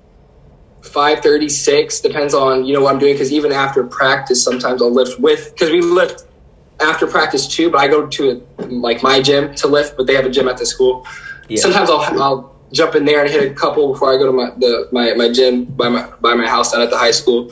five 0.82 1.20
thirty 1.20 1.48
six. 1.48 2.00
Depends 2.00 2.34
on 2.34 2.64
you 2.64 2.72
know 2.72 2.82
what 2.82 2.94
I'm 2.94 2.98
doing 2.98 3.14
because 3.14 3.32
even 3.32 3.52
after 3.52 3.84
practice, 3.84 4.42
sometimes 4.42 4.82
I'll 4.82 4.90
lift 4.90 5.20
with 5.20 5.52
because 5.52 5.70
we 5.70 5.82
lift 5.82 6.26
after 6.80 7.06
practice 7.06 7.46
too. 7.46 7.70
But 7.70 7.78
I 7.78 7.88
go 7.88 8.06
to 8.06 8.46
like 8.58 9.02
my 9.02 9.20
gym 9.20 9.54
to 9.56 9.68
lift, 9.68 9.96
but 9.96 10.06
they 10.06 10.14
have 10.14 10.26
a 10.26 10.30
gym 10.30 10.48
at 10.48 10.56
the 10.56 10.66
school. 10.66 11.06
Yeah. 11.48 11.60
Sometimes 11.60 11.90
I'll 11.90 12.22
I'll 12.22 12.53
jump 12.75 12.95
in 12.95 13.04
there 13.04 13.23
and 13.23 13.31
hit 13.31 13.50
a 13.50 13.54
couple 13.54 13.93
before 13.93 14.12
I 14.12 14.19
go 14.19 14.26
to 14.26 14.33
my 14.33 14.50
the 14.59 14.88
my, 14.93 15.14
my 15.14 15.33
gym 15.33 15.64
by 15.64 15.88
my 15.88 16.11
by 16.21 16.35
my 16.35 16.47
house 16.47 16.73
down 16.73 16.83
at 16.83 16.90
the 16.90 16.99
high 16.99 17.12
school. 17.12 17.50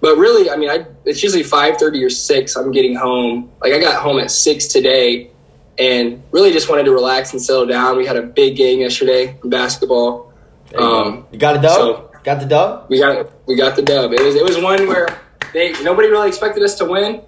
But 0.00 0.18
really, 0.18 0.50
I 0.50 0.56
mean, 0.56 0.68
I 0.68 0.86
it's 1.04 1.22
usually 1.22 1.42
five 1.42 1.78
thirty 1.78 2.02
or 2.04 2.10
six. 2.10 2.56
I'm 2.56 2.72
getting 2.72 2.94
home. 2.94 3.50
Like 3.62 3.72
I 3.72 3.78
got 3.78 4.02
home 4.02 4.18
at 4.18 4.30
six 4.30 4.66
today, 4.66 5.30
and 5.78 6.22
really 6.32 6.52
just 6.52 6.68
wanted 6.68 6.84
to 6.84 6.92
relax 6.92 7.32
and 7.32 7.40
settle 7.40 7.66
down. 7.66 7.96
We 7.96 8.04
had 8.04 8.16
a 8.16 8.22
big 8.22 8.56
game 8.56 8.80
yesterday 8.80 9.38
in 9.42 9.50
basketball. 9.50 10.32
You, 10.72 10.78
um, 10.78 11.26
you 11.30 11.38
got 11.38 11.56
a 11.56 11.62
dub. 11.62 11.76
So 11.76 12.10
got 12.24 12.40
the 12.40 12.46
dub. 12.46 12.86
We 12.90 12.98
got 12.98 13.30
we 13.46 13.56
got 13.56 13.76
the 13.76 13.82
dub. 13.82 14.12
It 14.12 14.20
was 14.20 14.34
it 14.34 14.44
was 14.44 14.58
one 14.58 14.86
where 14.88 15.08
they 15.52 15.72
nobody 15.82 16.08
really 16.08 16.28
expected 16.28 16.62
us 16.62 16.76
to 16.78 16.84
win. 16.84 17.22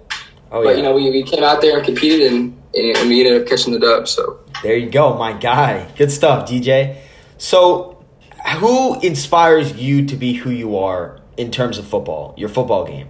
Oh, 0.49 0.63
but 0.63 0.69
yeah. 0.69 0.77
you 0.77 0.83
know, 0.83 0.93
we, 0.93 1.09
we 1.09 1.23
came 1.23 1.43
out 1.43 1.59
there 1.59 1.75
and 1.75 1.85
competed, 1.85 2.31
and, 2.31 2.57
and 2.73 3.09
we 3.09 3.19
ended 3.25 3.41
up 3.41 3.49
catching 3.49 3.73
the 3.73 3.79
dub. 3.79 4.07
So 4.07 4.39
there 4.63 4.77
you 4.77 4.89
go, 4.89 5.17
my 5.17 5.33
guy. 5.33 5.91
Good 5.97 6.11
stuff, 6.11 6.49
DJ. 6.49 7.06
So, 7.37 8.03
who 8.57 8.99
inspires 9.01 9.73
you 9.73 10.05
to 10.05 10.15
be 10.15 10.33
who 10.33 10.49
you 10.49 10.77
are 10.77 11.19
in 11.37 11.51
terms 11.51 11.77
of 11.77 11.87
football? 11.87 12.33
Your 12.37 12.49
football 12.49 12.85
game. 12.85 13.09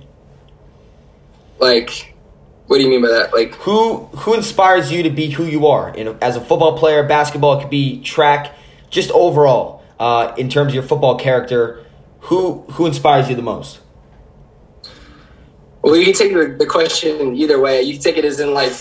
Like, 1.60 2.16
what 2.68 2.78
do 2.78 2.84
you 2.84 2.90
mean 2.90 3.02
by 3.02 3.10
that? 3.10 3.34
Like, 3.34 3.56
who 3.56 4.06
who 4.18 4.34
inspires 4.34 4.92
you 4.92 5.04
to 5.04 5.10
be 5.10 5.30
who 5.32 5.46
you 5.46 5.68
are? 5.68 5.96
In, 5.96 6.18
as 6.22 6.36
a 6.36 6.42
football 6.42 6.78
player, 6.78 7.04
basketball, 7.04 7.58
it 7.58 7.62
could 7.62 7.70
be 7.70 8.02
track, 8.02 8.56
just 8.90 9.12
overall. 9.12 9.84
Uh, 10.00 10.36
in 10.38 10.48
terms 10.48 10.70
of 10.70 10.74
your 10.76 10.84
football 10.84 11.18
character, 11.18 11.84
who 12.20 12.64
who 12.72 12.86
inspires 12.86 13.30
you 13.30 13.36
the 13.36 13.42
most? 13.42 13.80
Well, 15.82 15.96
you 15.96 16.06
can 16.06 16.14
take 16.14 16.34
the, 16.34 16.56
the 16.60 16.66
question 16.66 17.36
either 17.36 17.60
way. 17.60 17.82
You 17.82 17.94
can 17.94 18.02
take 18.02 18.18
it 18.18 18.26
as 18.26 18.40
in 18.40 18.54
like, 18.54 18.74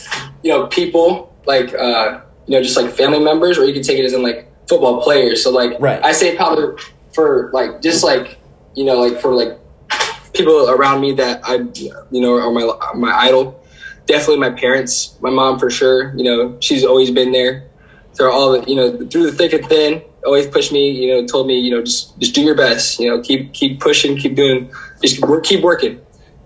you 0.43 0.51
know, 0.51 0.67
people, 0.67 1.33
like, 1.47 1.73
uh, 1.73 2.21
you 2.47 2.57
know, 2.57 2.63
just 2.63 2.77
like 2.77 2.91
family 2.91 3.21
members, 3.21 3.59
or 3.59 3.65
you 3.65 3.73
can 3.73 3.83
take 3.83 3.99
it 3.99 4.05
as 4.05 4.13
in 4.13 4.23
like 4.23 4.51
football 4.69 5.03
players. 5.03 5.43
So 5.43 5.51
like, 5.51 5.77
right. 5.81 6.03
I 6.05 6.13
say 6.13 6.37
probably 6.37 6.83
for 7.17 7.51
like 7.53 7.81
just 7.83 8.05
like 8.05 8.39
you 8.75 8.85
know 8.85 9.01
like 9.01 9.21
for 9.21 9.33
like 9.33 9.59
people 10.35 10.69
around 10.69 11.01
me 11.01 11.13
that 11.15 11.41
I 11.43 11.55
you 12.11 12.21
know 12.21 12.35
are 12.35 12.51
my 12.53 12.93
my 12.95 13.13
idol. 13.13 13.63
Definitely 14.07 14.39
my 14.39 14.51
parents, 14.51 15.17
my 15.21 15.31
mom 15.31 15.59
for 15.59 15.71
sure. 15.71 16.15
You 16.17 16.25
know 16.25 16.57
she's 16.61 16.85
always 16.85 17.11
been 17.11 17.33
there 17.33 17.69
through 18.15 18.31
all 18.31 18.53
the 18.53 18.71
you 18.71 18.77
know 18.77 19.09
through 19.09 19.31
the 19.31 19.33
thick 19.33 19.53
and 19.53 19.67
thin. 19.67 20.03
Always 20.25 20.47
pushed 20.47 20.73
me. 20.73 20.91
You 20.91 21.15
know 21.15 21.27
told 21.27 21.47
me 21.47 21.59
you 21.59 21.71
know 21.71 21.83
just 21.83 22.17
just 22.21 22.35
do 22.35 22.43
your 22.43 22.55
best. 22.55 23.01
You 23.01 23.09
know 23.09 23.21
keep 23.21 23.53
keep 23.53 23.81
pushing, 23.81 24.17
keep 24.17 24.37
doing, 24.37 24.71
just 25.03 25.21
work, 25.23 25.45
keep 25.45 25.63
working. 25.63 26.01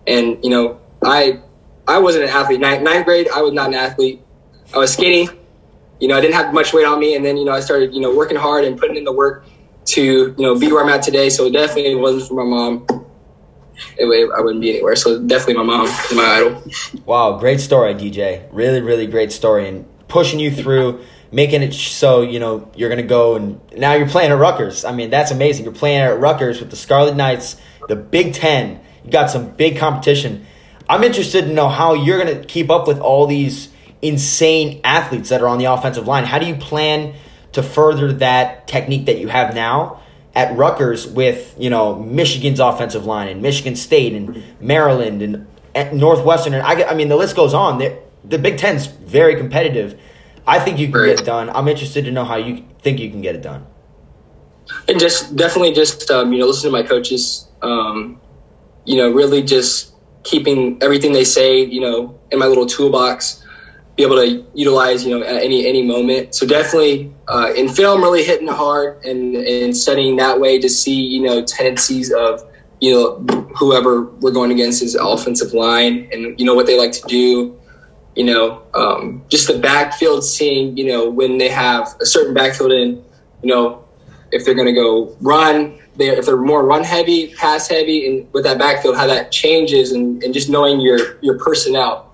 And 0.06 0.42
you 0.42 0.50
know 0.50 0.80
I 1.02 1.40
I 1.88 1.98
wasn't 1.98 2.24
an 2.24 2.30
athlete. 2.30 2.60
Ninth, 2.60 2.82
ninth 2.82 3.04
grade 3.04 3.28
I 3.34 3.42
was 3.42 3.52
not 3.52 3.68
an 3.68 3.74
athlete. 3.74 4.22
I 4.72 4.78
was 4.78 4.92
skinny 4.92 5.28
you 6.00 6.08
know, 6.08 6.16
I 6.16 6.20
didn't 6.20 6.34
have 6.34 6.52
much 6.52 6.72
weight 6.72 6.86
on 6.86 6.98
me. 6.98 7.14
And 7.14 7.24
then, 7.24 7.36
you 7.36 7.44
know, 7.44 7.52
I 7.52 7.60
started, 7.60 7.94
you 7.94 8.00
know, 8.00 8.14
working 8.14 8.36
hard 8.36 8.64
and 8.64 8.78
putting 8.78 8.96
in 8.96 9.04
the 9.04 9.12
work 9.12 9.44
to, 9.86 10.02
you 10.02 10.34
know, 10.38 10.58
be 10.58 10.72
where 10.72 10.82
I'm 10.82 10.88
at 10.88 11.02
today. 11.02 11.28
So 11.28 11.50
definitely 11.50 11.92
it 11.92 11.96
wasn't 11.96 12.28
for 12.28 12.34
my 12.34 12.44
mom. 12.44 12.86
It, 13.96 14.30
I 14.36 14.40
wouldn't 14.40 14.60
be 14.60 14.70
anywhere. 14.70 14.96
So 14.96 15.22
definitely 15.22 15.54
my 15.54 15.62
mom 15.62 15.86
is 15.86 16.12
my 16.14 16.22
idol. 16.22 16.62
Wow. 17.04 17.38
Great 17.38 17.60
story, 17.60 17.94
DJ. 17.94 18.46
Really, 18.50 18.80
really 18.80 19.06
great 19.06 19.32
story. 19.32 19.68
And 19.68 19.86
pushing 20.08 20.40
you 20.40 20.50
through, 20.50 21.04
making 21.32 21.62
it 21.62 21.74
so, 21.74 22.22
you 22.22 22.40
know, 22.40 22.70
you're 22.74 22.88
going 22.88 23.00
to 23.00 23.06
go 23.06 23.36
and 23.36 23.60
now 23.76 23.94
you're 23.94 24.08
playing 24.08 24.32
at 24.32 24.38
Rutgers. 24.38 24.84
I 24.84 24.92
mean, 24.92 25.10
that's 25.10 25.30
amazing. 25.30 25.64
You're 25.64 25.74
playing 25.74 26.00
at 26.00 26.18
Rutgers 26.18 26.60
with 26.60 26.70
the 26.70 26.76
Scarlet 26.76 27.14
Knights, 27.14 27.56
the 27.88 27.96
Big 27.96 28.34
Ten. 28.34 28.80
You 29.04 29.10
got 29.10 29.30
some 29.30 29.50
big 29.50 29.78
competition. 29.78 30.46
I'm 30.88 31.04
interested 31.04 31.42
to 31.42 31.52
know 31.52 31.68
how 31.68 31.94
you're 31.94 32.22
going 32.22 32.40
to 32.40 32.44
keep 32.44 32.68
up 32.68 32.88
with 32.88 32.98
all 33.00 33.26
these 33.26 33.68
insane 34.02 34.80
athletes 34.84 35.28
that 35.28 35.42
are 35.42 35.48
on 35.48 35.58
the 35.58 35.66
offensive 35.66 36.06
line. 36.06 36.24
How 36.24 36.38
do 36.38 36.46
you 36.46 36.54
plan 36.54 37.14
to 37.52 37.62
further 37.62 38.12
that 38.14 38.66
technique 38.68 39.06
that 39.06 39.18
you 39.18 39.28
have 39.28 39.54
now 39.54 40.00
at 40.34 40.56
Rutgers 40.56 41.06
with, 41.06 41.54
you 41.58 41.70
know, 41.70 41.96
Michigan's 41.96 42.60
offensive 42.60 43.04
line 43.04 43.28
and 43.28 43.42
Michigan 43.42 43.76
State 43.76 44.14
and 44.14 44.42
Maryland 44.60 45.46
and 45.74 45.98
Northwestern 45.98 46.54
and 46.54 46.62
I, 46.62 46.90
I 46.90 46.94
mean 46.94 47.08
the 47.08 47.16
list 47.16 47.36
goes 47.36 47.54
on. 47.54 47.78
The, 47.78 47.98
the 48.24 48.38
Big 48.38 48.58
Ten's 48.58 48.86
very 48.86 49.36
competitive. 49.36 49.98
I 50.46 50.58
think 50.58 50.78
you 50.78 50.90
can 50.90 51.06
get 51.06 51.20
it 51.20 51.24
done. 51.24 51.50
I'm 51.50 51.68
interested 51.68 52.04
to 52.06 52.10
know 52.10 52.24
how 52.24 52.36
you 52.36 52.64
think 52.80 52.98
you 52.98 53.10
can 53.10 53.20
get 53.20 53.34
it 53.34 53.42
done. 53.42 53.66
And 54.88 54.98
just 54.98 55.36
definitely 55.36 55.72
just 55.72 56.10
um, 56.10 56.32
you 56.32 56.38
know 56.38 56.46
listen 56.46 56.70
to 56.70 56.76
my 56.76 56.82
coaches. 56.82 57.48
Um, 57.62 58.20
you 58.84 58.96
know, 58.96 59.10
really 59.10 59.42
just 59.42 59.92
keeping 60.22 60.82
everything 60.82 61.12
they 61.12 61.24
say, 61.24 61.64
you 61.64 61.80
know, 61.80 62.18
in 62.30 62.38
my 62.38 62.46
little 62.46 62.66
toolbox 62.66 63.44
be 64.00 64.06
able 64.06 64.16
to 64.16 64.46
utilize, 64.54 65.04
you 65.04 65.10
know, 65.10 65.24
at 65.24 65.42
any 65.42 65.66
any 65.66 65.82
moment. 65.82 66.34
So 66.34 66.46
definitely 66.46 67.12
uh, 67.28 67.52
in 67.54 67.68
film, 67.68 68.02
really 68.02 68.24
hitting 68.24 68.48
hard 68.48 69.04
and 69.04 69.36
and 69.36 69.76
studying 69.76 70.16
that 70.16 70.40
way 70.40 70.58
to 70.58 70.68
see, 70.70 70.94
you 70.94 71.20
know, 71.20 71.44
tendencies 71.44 72.10
of 72.10 72.42
you 72.80 72.94
know 72.94 73.18
whoever 73.58 74.04
we're 74.22 74.32
going 74.32 74.52
against 74.52 74.82
is 74.82 74.94
offensive 74.94 75.52
line 75.52 76.08
and 76.12 76.38
you 76.40 76.46
know 76.46 76.54
what 76.54 76.66
they 76.66 76.78
like 76.78 76.92
to 76.92 77.02
do. 77.08 77.58
You 78.16 78.24
know, 78.24 78.62
um, 78.74 79.22
just 79.28 79.46
the 79.46 79.58
backfield, 79.58 80.24
seeing 80.24 80.76
you 80.78 80.86
know 80.86 81.10
when 81.10 81.36
they 81.36 81.50
have 81.50 81.94
a 82.00 82.06
certain 82.06 82.32
backfield 82.32 82.72
in, 82.72 83.04
you 83.42 83.54
know, 83.54 83.84
if 84.32 84.44
they're 84.46 84.54
going 84.54 84.66
to 84.66 84.80
go 84.80 85.14
run, 85.20 85.78
they 85.96 86.08
if 86.08 86.24
they're 86.24 86.38
more 86.38 86.64
run 86.64 86.84
heavy, 86.84 87.34
pass 87.34 87.68
heavy, 87.68 88.06
and 88.06 88.32
with 88.32 88.44
that 88.44 88.58
backfield, 88.58 88.96
how 88.96 89.06
that 89.06 89.30
changes, 89.30 89.92
and, 89.92 90.22
and 90.22 90.32
just 90.32 90.48
knowing 90.48 90.80
your 90.80 91.18
your 91.20 91.38
personnel 91.38 92.09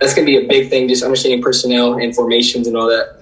that's 0.00 0.14
going 0.14 0.26
to 0.26 0.30
be 0.30 0.44
a 0.44 0.48
big 0.48 0.70
thing, 0.70 0.88
just 0.88 1.02
understanding 1.02 1.42
personnel 1.42 1.94
and 1.94 2.14
formations 2.14 2.66
and 2.66 2.76
all 2.76 2.86
that. 2.88 3.18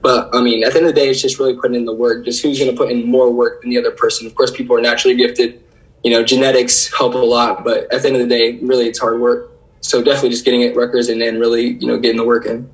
But 0.00 0.34
I 0.34 0.40
mean, 0.40 0.64
at 0.64 0.72
the 0.72 0.78
end 0.78 0.88
of 0.88 0.94
the 0.94 1.00
day, 1.00 1.08
it's 1.08 1.20
just 1.20 1.38
really 1.38 1.56
putting 1.56 1.74
in 1.74 1.84
the 1.84 1.92
work. 1.92 2.24
Just 2.24 2.42
who's 2.42 2.58
going 2.58 2.70
to 2.70 2.76
put 2.76 2.90
in 2.90 3.06
more 3.06 3.32
work 3.32 3.62
than 3.62 3.70
the 3.70 3.78
other 3.78 3.90
person. 3.90 4.26
Of 4.26 4.34
course, 4.34 4.50
people 4.50 4.76
are 4.76 4.80
naturally 4.80 5.16
gifted. 5.16 5.62
You 6.04 6.12
know, 6.12 6.22
genetics 6.22 6.92
help 6.96 7.14
a 7.14 7.18
lot, 7.18 7.64
but 7.64 7.92
at 7.92 8.02
the 8.02 8.08
end 8.08 8.16
of 8.16 8.22
the 8.22 8.28
day, 8.28 8.58
really, 8.58 8.86
it's 8.86 9.00
hard 9.00 9.20
work. 9.20 9.50
So 9.80 10.02
definitely 10.02 10.30
just 10.30 10.44
getting 10.44 10.62
it 10.62 10.76
Rutgers 10.76 11.08
and 11.08 11.20
then 11.20 11.40
really, 11.40 11.70
you 11.70 11.86
know, 11.88 11.98
getting 11.98 12.16
the 12.16 12.24
work 12.24 12.46
in. 12.46 12.70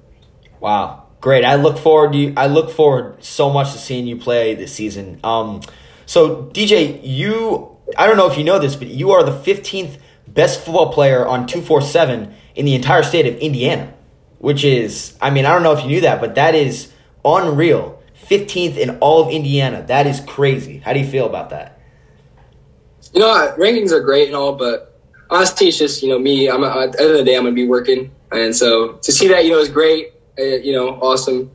Wow, 0.61 1.05
great! 1.21 1.45
I 1.45 1.55
look 1.55 1.79
forward 1.79 2.13
to 2.13 2.19
you. 2.19 2.35
I 2.37 2.47
look 2.47 2.71
forward 2.71 3.25
so 3.25 3.51
much 3.51 3.73
to 3.73 3.79
seeing 3.79 4.07
you 4.07 4.17
play 4.17 4.55
this 4.55 4.75
season. 4.75 5.21
Um, 5.25 5.63
so 6.05 6.45
DJ, 6.53 7.01
you 7.03 7.75
I 7.97 8.07
don't 8.07 8.17
know 8.17 8.31
if 8.31 8.39
you 8.39 8.45
know 8.45 8.59
this, 8.59 8.77
but 8.77 8.89
you 8.89 9.11
are 9.13 9.23
the 9.23 9.33
15th 9.33 9.99
best 10.27 10.61
football 10.61 10.93
player 10.93 11.27
on 11.27 11.47
247 11.47 12.35
in 12.55 12.65
the 12.65 12.75
entire 12.75 13.03
state 13.03 13.27
of 13.27 13.37
Indiana, 13.37 13.93
which 14.39 14.65
is, 14.65 15.17
I 15.21 15.31
mean, 15.31 15.47
I 15.47 15.53
don't 15.53 15.63
know 15.63 15.73
if 15.73 15.83
you 15.83 15.89
knew 15.89 16.01
that, 16.03 16.21
but 16.21 16.35
that 16.37 16.55
is 16.55 16.93
unreal. 17.25 18.03
15th 18.29 18.77
in 18.77 18.99
all 18.99 19.27
of 19.27 19.33
Indiana. 19.33 19.85
That 19.87 20.07
is 20.07 20.21
crazy. 20.21 20.79
How 20.79 20.93
do 20.93 21.01
you 21.01 21.07
feel 21.07 21.27
about 21.27 21.51
that? 21.51 21.81
You 23.13 23.21
know, 23.21 23.55
rankings 23.59 23.93
are 23.93 24.01
great 24.01 24.29
and 24.29 24.37
all, 24.37 24.55
but 24.55 25.01
honestly, 25.31 25.69
it's 25.69 25.79
just, 25.79 26.03
you 26.03 26.09
know, 26.09 26.19
me. 26.19 26.49
I'm 26.49 26.65
at 26.65 26.93
the 26.93 27.01
end 27.01 27.11
of 27.11 27.17
the 27.19 27.25
day, 27.25 27.37
I'm 27.37 27.43
going 27.43 27.55
to 27.55 27.61
be 27.61 27.69
working. 27.69 28.11
And 28.33 28.55
so 28.55 28.95
to 28.95 29.13
see 29.13 29.29
that, 29.29 29.45
you 29.45 29.51
know, 29.51 29.59
is 29.59 29.69
great. 29.69 30.13
Uh, 30.39 30.43
you 30.43 30.73
know, 30.73 30.95
awesome. 31.01 31.51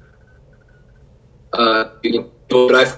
Uh, 1.52 1.90
you 2.04 2.14
know, 2.14 2.32
but 2.50 2.76
I, 2.76 2.98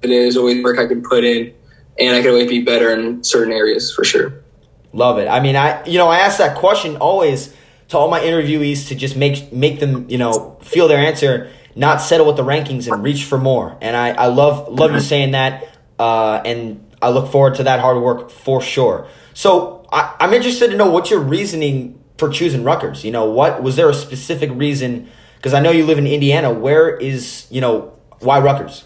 there's 0.00 0.36
always 0.36 0.62
work 0.64 0.78
I 0.78 0.86
can 0.86 1.02
put 1.02 1.24
in, 1.24 1.54
and 1.98 2.16
I 2.16 2.20
can 2.20 2.30
always 2.30 2.48
be 2.48 2.62
better 2.62 2.90
in 2.90 3.22
certain 3.22 3.52
areas 3.52 3.92
for 3.94 4.04
sure. 4.04 4.42
Love 4.92 5.18
it. 5.18 5.28
I 5.28 5.40
mean, 5.40 5.56
I 5.56 5.84
you 5.86 5.98
know 5.98 6.08
I 6.08 6.18
ask 6.18 6.38
that 6.38 6.56
question 6.56 6.96
always 6.96 7.54
to 7.88 7.98
all 7.98 8.10
my 8.10 8.20
interviewees 8.20 8.88
to 8.88 8.94
just 8.94 9.16
make 9.16 9.52
make 9.52 9.80
them 9.80 10.08
you 10.08 10.18
know 10.18 10.58
feel 10.62 10.88
their 10.88 10.98
answer, 10.98 11.50
not 11.74 12.00
settle 12.00 12.26
with 12.26 12.36
the 12.36 12.44
rankings 12.44 12.90
and 12.90 13.02
reach 13.02 13.24
for 13.24 13.38
more. 13.38 13.76
And 13.80 13.96
I 13.96 14.10
I 14.10 14.26
love 14.26 14.68
love 14.68 14.92
you 14.92 15.00
saying 15.00 15.32
that, 15.32 15.68
uh, 15.98 16.40
and 16.44 16.86
I 17.02 17.10
look 17.10 17.30
forward 17.30 17.56
to 17.56 17.64
that 17.64 17.80
hard 17.80 18.02
work 18.02 18.30
for 18.30 18.60
sure. 18.60 19.06
So 19.34 19.86
I, 19.92 20.16
I'm 20.20 20.32
interested 20.32 20.70
to 20.70 20.76
know 20.76 20.90
what's 20.90 21.10
your 21.10 21.20
reasoning 21.20 22.02
for 22.16 22.28
choosing 22.28 22.64
Rutgers. 22.64 23.04
You 23.04 23.10
know, 23.10 23.30
what 23.30 23.62
was 23.62 23.76
there 23.76 23.88
a 23.88 23.94
specific 23.94 24.50
reason? 24.52 25.08
Because 25.36 25.54
I 25.54 25.60
know 25.60 25.70
you 25.70 25.86
live 25.86 25.98
in 25.98 26.06
Indiana. 26.06 26.50
Where 26.52 26.96
is 26.96 27.46
you 27.50 27.60
know 27.60 27.96
why 28.20 28.40
Rutgers? 28.40 28.84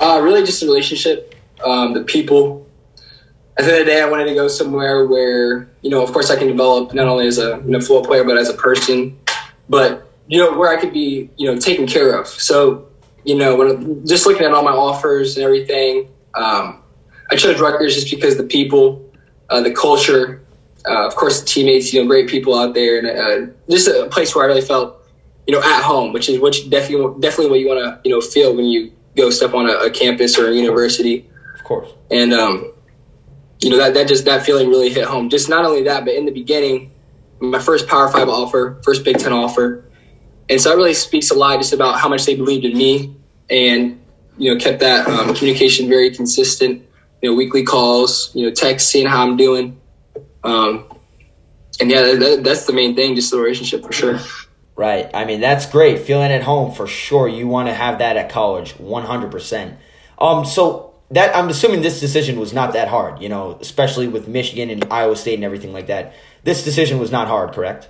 Uh, 0.00 0.20
really, 0.22 0.44
just 0.44 0.60
the 0.60 0.66
relationship, 0.66 1.34
um, 1.64 1.92
the 1.94 2.02
people, 2.02 2.66
at 3.56 3.64
the 3.64 3.70
end 3.70 3.80
of 3.80 3.86
the 3.86 3.92
day, 3.92 4.02
I 4.02 4.08
wanted 4.08 4.26
to 4.26 4.34
go 4.34 4.48
somewhere 4.48 5.06
where, 5.06 5.68
you 5.82 5.90
know, 5.90 6.02
of 6.02 6.12
course 6.12 6.30
I 6.30 6.36
can 6.36 6.48
develop 6.48 6.92
not 6.92 7.06
only 7.06 7.26
as 7.26 7.38
a 7.38 7.62
you 7.64 7.70
know, 7.70 7.80
football 7.80 8.04
player, 8.04 8.24
but 8.24 8.36
as 8.36 8.48
a 8.48 8.54
person, 8.54 9.16
but, 9.68 10.10
you 10.26 10.38
know, 10.38 10.58
where 10.58 10.76
I 10.76 10.80
could 10.80 10.92
be, 10.92 11.30
you 11.36 11.46
know, 11.46 11.58
taken 11.58 11.86
care 11.86 12.18
of. 12.18 12.26
So, 12.26 12.88
you 13.24 13.36
know, 13.36 13.54
when 13.56 14.06
just 14.06 14.26
looking 14.26 14.44
at 14.44 14.52
all 14.52 14.64
my 14.64 14.72
offers 14.72 15.36
and 15.36 15.44
everything, 15.44 16.08
um, 16.34 16.82
I 17.30 17.36
chose 17.36 17.60
Rutgers 17.60 17.94
just 17.94 18.10
because 18.10 18.36
the 18.36 18.44
people, 18.44 19.10
uh, 19.50 19.60
the 19.60 19.72
culture, 19.72 20.42
uh, 20.86 21.06
of 21.06 21.14
course, 21.14 21.40
the 21.40 21.46
teammates, 21.46 21.92
you 21.92 22.02
know, 22.02 22.08
great 22.08 22.28
people 22.28 22.58
out 22.58 22.74
there, 22.74 22.98
and 22.98 23.06
uh, 23.08 23.52
just 23.70 23.88
a 23.88 24.06
place 24.08 24.34
where 24.34 24.44
I 24.44 24.48
really 24.48 24.60
felt, 24.60 25.00
you 25.46 25.54
know, 25.54 25.62
at 25.62 25.82
home, 25.82 26.12
which 26.12 26.28
is 26.28 26.38
which 26.38 26.68
definitely 26.68 27.18
definitely 27.20 27.50
what 27.50 27.60
you 27.60 27.68
want 27.68 27.80
to, 27.80 28.00
you 28.06 28.14
know, 28.14 28.20
feel 28.20 28.54
when 28.54 28.66
you 28.66 28.92
go 29.16 29.30
step 29.30 29.54
on 29.54 29.70
a, 29.70 29.72
a 29.72 29.90
campus 29.90 30.38
or 30.38 30.50
a 30.50 30.52
university. 30.52 31.26
Of 31.54 31.64
course. 31.64 31.88
And 32.10 32.34
um, 32.34 32.73
you 33.64 33.70
know 33.70 33.78
that 33.78 33.94
that 33.94 34.06
just 34.06 34.26
that 34.26 34.44
feeling 34.44 34.68
really 34.68 34.90
hit 34.90 35.04
home. 35.04 35.30
Just 35.30 35.48
not 35.48 35.64
only 35.64 35.84
that, 35.84 36.04
but 36.04 36.14
in 36.14 36.26
the 36.26 36.32
beginning, 36.32 36.92
my 37.40 37.58
first 37.58 37.88
Power 37.88 38.08
Five 38.08 38.28
offer, 38.28 38.80
first 38.84 39.04
Big 39.04 39.18
Ten 39.18 39.32
offer, 39.32 39.84
and 40.50 40.60
so 40.60 40.68
that 40.68 40.76
really 40.76 40.94
speaks 40.94 41.30
a 41.30 41.34
lot 41.34 41.58
just 41.58 41.72
about 41.72 41.98
how 41.98 42.08
much 42.08 42.26
they 42.26 42.36
believed 42.36 42.64
in 42.64 42.76
me, 42.76 43.16
and 43.48 44.00
you 44.36 44.52
know 44.52 44.60
kept 44.60 44.80
that 44.80 45.08
um, 45.08 45.34
communication 45.34 45.88
very 45.88 46.14
consistent. 46.14 46.82
You 47.22 47.30
know, 47.30 47.36
weekly 47.36 47.62
calls, 47.64 48.34
you 48.34 48.44
know, 48.44 48.52
text, 48.52 48.90
seeing 48.90 49.06
how 49.06 49.22
I'm 49.22 49.38
doing. 49.38 49.80
Um, 50.42 50.84
and 51.80 51.90
yeah, 51.90 52.02
that, 52.02 52.42
that's 52.44 52.66
the 52.66 52.74
main 52.74 52.94
thing, 52.94 53.14
just 53.14 53.30
the 53.30 53.38
relationship 53.38 53.82
for 53.82 53.92
sure. 53.92 54.18
Right. 54.76 55.08
I 55.14 55.24
mean, 55.24 55.40
that's 55.40 55.64
great. 55.64 56.00
Feeling 56.00 56.32
at 56.32 56.42
home 56.42 56.72
for 56.72 56.86
sure. 56.86 57.26
You 57.26 57.48
want 57.48 57.68
to 57.68 57.74
have 57.74 58.00
that 58.00 58.18
at 58.18 58.28
college, 58.28 58.72
one 58.78 59.04
hundred 59.04 59.30
percent. 59.30 59.78
Um, 60.18 60.44
so 60.44 60.93
that 61.14 61.34
I'm 61.34 61.48
assuming 61.48 61.82
this 61.82 62.00
decision 62.00 62.38
was 62.38 62.52
not 62.52 62.72
that 62.74 62.88
hard. 62.88 63.20
You 63.22 63.28
know, 63.28 63.58
especially 63.60 64.08
with 64.08 64.28
Michigan 64.28 64.70
and 64.70 64.84
Iowa 64.92 65.16
State 65.16 65.34
and 65.34 65.44
everything 65.44 65.72
like 65.72 65.86
that. 65.86 66.14
This 66.42 66.62
decision 66.62 66.98
was 66.98 67.10
not 67.10 67.28
hard, 67.28 67.52
correct? 67.52 67.88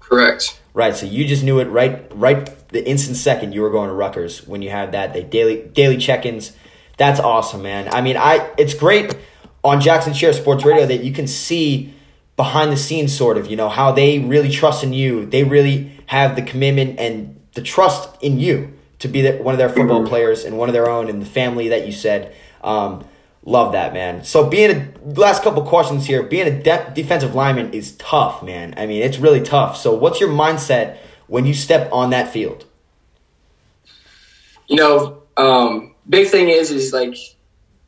Correct. 0.00 0.60
Right. 0.74 0.94
So 0.94 1.06
you 1.06 1.24
just 1.24 1.42
knew 1.42 1.60
it 1.60 1.66
right, 1.66 2.06
right 2.14 2.68
the 2.68 2.86
instant 2.86 3.16
second 3.16 3.52
you 3.52 3.62
were 3.62 3.70
going 3.70 3.88
to 3.88 3.94
Rutgers 3.94 4.46
when 4.46 4.60
you 4.60 4.68
had 4.68 4.92
that. 4.92 5.12
They 5.12 5.22
daily 5.22 5.62
daily 5.62 5.96
check-ins. 5.96 6.52
That's 6.96 7.20
awesome, 7.20 7.62
man. 7.62 7.88
I 7.92 8.00
mean, 8.02 8.16
I 8.16 8.52
it's 8.58 8.74
great 8.74 9.16
on 9.62 9.80
Jackson 9.80 10.12
Chair 10.12 10.32
Sports 10.32 10.64
Radio 10.64 10.84
that 10.86 11.02
you 11.02 11.12
can 11.12 11.26
see 11.26 11.94
behind 12.36 12.70
the 12.70 12.76
scenes 12.76 13.16
sort 13.16 13.38
of, 13.38 13.46
you 13.46 13.56
know, 13.56 13.68
how 13.68 13.92
they 13.92 14.18
really 14.18 14.50
trust 14.50 14.84
in 14.84 14.92
you. 14.92 15.24
They 15.24 15.44
really 15.44 15.92
have 16.06 16.36
the 16.36 16.42
commitment 16.42 16.98
and 16.98 17.40
the 17.54 17.62
trust 17.62 18.22
in 18.22 18.38
you 18.38 18.73
to 19.04 19.08
be 19.08 19.20
the, 19.20 19.32
one 19.36 19.54
of 19.54 19.58
their 19.58 19.68
football 19.68 20.00
mm-hmm. 20.00 20.08
players 20.08 20.44
and 20.44 20.58
one 20.58 20.68
of 20.68 20.72
their 20.72 20.88
own 20.88 21.08
and 21.08 21.22
the 21.22 21.26
family 21.26 21.68
that 21.68 21.86
you 21.86 21.92
said. 21.92 22.34
Um, 22.62 23.04
love 23.44 23.72
that, 23.72 23.92
man. 23.92 24.24
So 24.24 24.48
being 24.48 24.70
a 24.70 24.92
last 25.20 25.42
couple 25.42 25.62
questions 25.62 26.06
here, 26.06 26.22
being 26.22 26.48
a 26.48 26.62
de- 26.62 26.92
defensive 26.94 27.34
lineman 27.34 27.72
is 27.72 27.92
tough, 27.96 28.42
man. 28.42 28.74
I 28.76 28.86
mean, 28.86 29.02
it's 29.02 29.18
really 29.18 29.42
tough. 29.42 29.76
So 29.76 29.94
what's 29.94 30.20
your 30.20 30.30
mindset 30.30 30.96
when 31.26 31.44
you 31.44 31.54
step 31.54 31.92
on 31.92 32.10
that 32.10 32.32
field? 32.32 32.64
You 34.66 34.76
know, 34.76 35.22
um, 35.36 35.94
big 36.08 36.28
thing 36.28 36.48
is 36.48 36.70
is 36.70 36.92
like 36.92 37.16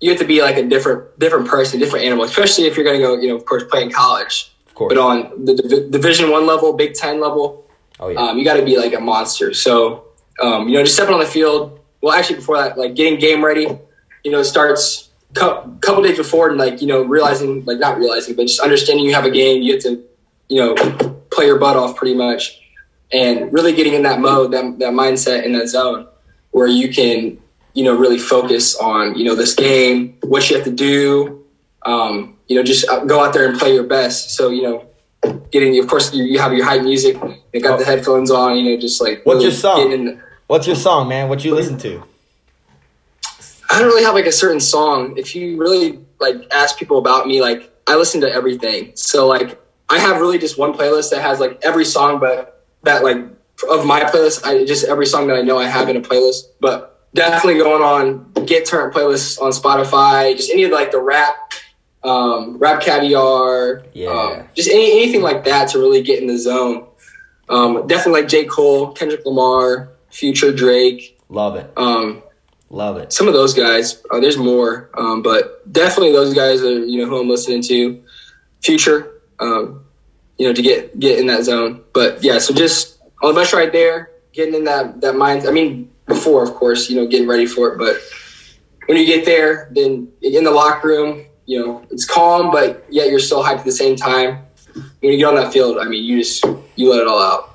you 0.00 0.10
have 0.10 0.18
to 0.18 0.26
be 0.26 0.42
like 0.42 0.58
a 0.58 0.68
different 0.68 1.18
different 1.18 1.48
person, 1.48 1.80
different 1.80 2.04
animal, 2.04 2.24
especially 2.24 2.66
if 2.66 2.76
you're 2.76 2.84
going 2.84 3.00
to 3.00 3.06
go, 3.06 3.18
you 3.18 3.28
know, 3.28 3.36
of 3.36 3.46
course, 3.46 3.64
play 3.64 3.82
in 3.82 3.90
college. 3.90 4.52
Of 4.66 4.74
course. 4.74 4.92
But 4.92 5.00
on 5.00 5.44
the 5.46 5.54
Div- 5.54 5.90
Division 5.90 6.30
One 6.30 6.46
level, 6.46 6.74
Big 6.74 6.92
Ten 6.92 7.18
level, 7.20 7.66
oh, 7.98 8.08
yeah. 8.08 8.20
um, 8.20 8.36
you 8.38 8.44
got 8.44 8.56
to 8.56 8.64
be 8.64 8.76
like 8.76 8.92
a 8.92 9.00
monster. 9.00 9.54
So, 9.54 10.05
um, 10.40 10.68
you 10.68 10.74
know, 10.74 10.82
just 10.82 10.94
stepping 10.94 11.14
on 11.14 11.20
the 11.20 11.26
field. 11.26 11.80
Well, 12.00 12.14
actually, 12.14 12.36
before 12.36 12.56
that, 12.58 12.78
like 12.78 12.94
getting 12.94 13.18
game 13.18 13.44
ready, 13.44 13.66
you 14.24 14.30
know, 14.30 14.42
starts 14.42 15.10
couple 15.34 16.02
days 16.02 16.16
before, 16.16 16.48
and 16.48 16.58
like 16.58 16.80
you 16.80 16.86
know, 16.86 17.02
realizing, 17.02 17.64
like 17.64 17.78
not 17.78 17.98
realizing, 17.98 18.34
but 18.36 18.46
just 18.46 18.60
understanding 18.60 19.04
you 19.04 19.14
have 19.14 19.24
a 19.24 19.30
game. 19.30 19.62
You 19.62 19.74
have 19.74 19.82
to, 19.82 20.02
you 20.48 20.60
know, 20.60 20.74
play 21.30 21.46
your 21.46 21.58
butt 21.58 21.76
off 21.76 21.96
pretty 21.96 22.14
much, 22.14 22.60
and 23.12 23.52
really 23.52 23.74
getting 23.74 23.94
in 23.94 24.02
that 24.04 24.20
mode, 24.20 24.52
that 24.52 24.78
that 24.78 24.92
mindset, 24.92 25.44
in 25.44 25.52
that 25.52 25.68
zone 25.68 26.06
where 26.52 26.66
you 26.66 26.88
can 26.92 27.38
you 27.76 27.84
know, 27.84 27.94
really 27.94 28.18
focus 28.18 28.74
on, 28.76 29.14
you 29.16 29.24
know, 29.24 29.34
this 29.34 29.54
game, 29.54 30.16
what 30.22 30.48
you 30.48 30.56
have 30.56 30.64
to 30.64 30.72
do, 30.72 31.44
um, 31.84 32.34
you 32.48 32.56
know, 32.56 32.62
just 32.62 32.86
go 33.06 33.22
out 33.22 33.34
there 33.34 33.50
and 33.50 33.58
play 33.58 33.74
your 33.74 33.84
best. 33.84 34.30
So, 34.30 34.48
you 34.48 34.62
know, 34.62 34.86
getting, 35.50 35.78
of 35.78 35.88
course, 35.88 36.14
you, 36.14 36.24
you 36.24 36.38
have 36.38 36.52
your 36.52 36.64
hype 36.64 36.82
music, 36.82 37.16
you 37.52 37.60
got 37.60 37.74
oh. 37.74 37.78
the 37.78 37.84
headphones 37.84 38.30
on, 38.30 38.56
you 38.56 38.70
know, 38.70 38.80
just 38.80 39.00
like. 39.00 39.24
What's 39.24 39.38
really 39.38 39.44
your 39.44 39.52
song? 39.52 40.20
What's 40.46 40.66
your 40.66 40.76
song, 40.76 41.08
man? 41.08 41.28
What 41.28 41.44
you 41.44 41.54
listen 41.54 41.76
to? 41.78 42.02
I 43.68 43.80
don't 43.80 43.88
really 43.88 44.04
have 44.04 44.14
like 44.14 44.26
a 44.26 44.32
certain 44.32 44.60
song. 44.60 45.16
If 45.16 45.34
you 45.34 45.56
really 45.56 45.98
like 46.20 46.36
ask 46.52 46.78
people 46.78 46.98
about 46.98 47.26
me, 47.26 47.40
like 47.40 47.70
I 47.86 47.96
listen 47.96 48.20
to 48.22 48.32
everything. 48.32 48.92
So 48.94 49.26
like 49.26 49.60
I 49.88 49.98
have 49.98 50.20
really 50.20 50.38
just 50.38 50.58
one 50.58 50.72
playlist 50.72 51.10
that 51.10 51.20
has 51.22 51.40
like 51.40 51.58
every 51.62 51.84
song, 51.84 52.20
but 52.20 52.64
that 52.84 53.02
like 53.02 53.18
of 53.68 53.84
my 53.84 54.02
playlist, 54.02 54.44
I 54.44 54.64
just 54.64 54.84
every 54.84 55.06
song 55.06 55.26
that 55.28 55.36
I 55.36 55.42
know 55.42 55.58
I 55.58 55.66
have 55.66 55.88
in 55.88 55.96
a 55.96 56.00
playlist. 56.00 56.44
But 56.60 57.08
definitely 57.14 57.60
going 57.60 57.82
on 57.82 58.46
Get 58.46 58.66
Turnt 58.66 58.94
playlists 58.94 59.40
on 59.40 59.50
Spotify, 59.50 60.36
just 60.36 60.50
any 60.50 60.64
of 60.64 60.70
like 60.70 60.92
the 60.92 61.00
rap, 61.00 61.52
um, 62.06 62.58
RapCaviar, 62.58 63.86
yeah, 63.92 64.08
um, 64.08 64.48
just 64.54 64.70
any, 64.70 65.02
anything 65.02 65.22
like 65.22 65.44
that 65.44 65.68
to 65.70 65.78
really 65.78 66.02
get 66.02 66.20
in 66.20 66.26
the 66.26 66.38
zone. 66.38 66.86
Um, 67.48 67.86
definitely 67.86 68.22
like 68.22 68.30
J. 68.30 68.44
Cole, 68.44 68.92
Kendrick 68.92 69.24
Lamar, 69.24 69.90
Future, 70.10 70.52
Drake. 70.52 71.18
Love 71.28 71.56
it. 71.56 71.70
Um, 71.76 72.22
Love 72.70 72.96
it. 72.96 73.12
Some 73.12 73.28
of 73.28 73.34
those 73.34 73.54
guys. 73.54 74.02
Uh, 74.10 74.18
there's 74.18 74.36
more, 74.36 74.90
um, 74.94 75.22
but 75.22 75.72
definitely 75.72 76.12
those 76.12 76.34
guys 76.34 76.62
are 76.62 76.84
you 76.84 76.98
know 76.98 77.06
who 77.08 77.20
I'm 77.20 77.28
listening 77.28 77.62
to. 77.62 78.02
Future, 78.60 79.20
um, 79.38 79.84
you 80.36 80.48
know, 80.48 80.52
to 80.52 80.62
get 80.62 80.98
get 80.98 81.18
in 81.18 81.26
that 81.26 81.44
zone. 81.44 81.84
But 81.92 82.24
yeah, 82.24 82.38
so 82.38 82.52
just 82.52 83.00
on 83.22 83.34
the 83.34 83.40
bus 83.40 83.52
right 83.52 83.70
there, 83.70 84.10
getting 84.32 84.54
in 84.54 84.64
that 84.64 85.00
that 85.00 85.14
mind. 85.14 85.46
I 85.46 85.52
mean, 85.52 85.90
before, 86.06 86.42
of 86.42 86.54
course, 86.54 86.90
you 86.90 86.96
know, 86.96 87.06
getting 87.06 87.28
ready 87.28 87.46
for 87.46 87.72
it. 87.72 87.78
But 87.78 87.98
when 88.86 88.98
you 88.98 89.06
get 89.06 89.24
there, 89.24 89.70
then 89.72 90.08
in 90.22 90.42
the 90.42 90.50
locker 90.50 90.88
room, 90.88 91.25
you 91.46 91.58
know, 91.58 91.86
it's 91.90 92.04
calm, 92.04 92.50
but 92.50 92.84
yet 92.90 93.08
you're 93.08 93.18
still 93.20 93.42
hyped 93.42 93.58
at 93.58 93.64
the 93.64 93.72
same 93.72 93.96
time. 93.96 94.44
When 95.00 95.12
you 95.12 95.18
get 95.18 95.28
on 95.28 95.36
that 95.36 95.52
field, 95.52 95.78
I 95.78 95.84
mean, 95.84 96.04
you 96.04 96.18
just 96.18 96.44
you 96.74 96.90
let 96.90 97.00
it 97.00 97.08
all 97.08 97.22
out. 97.22 97.52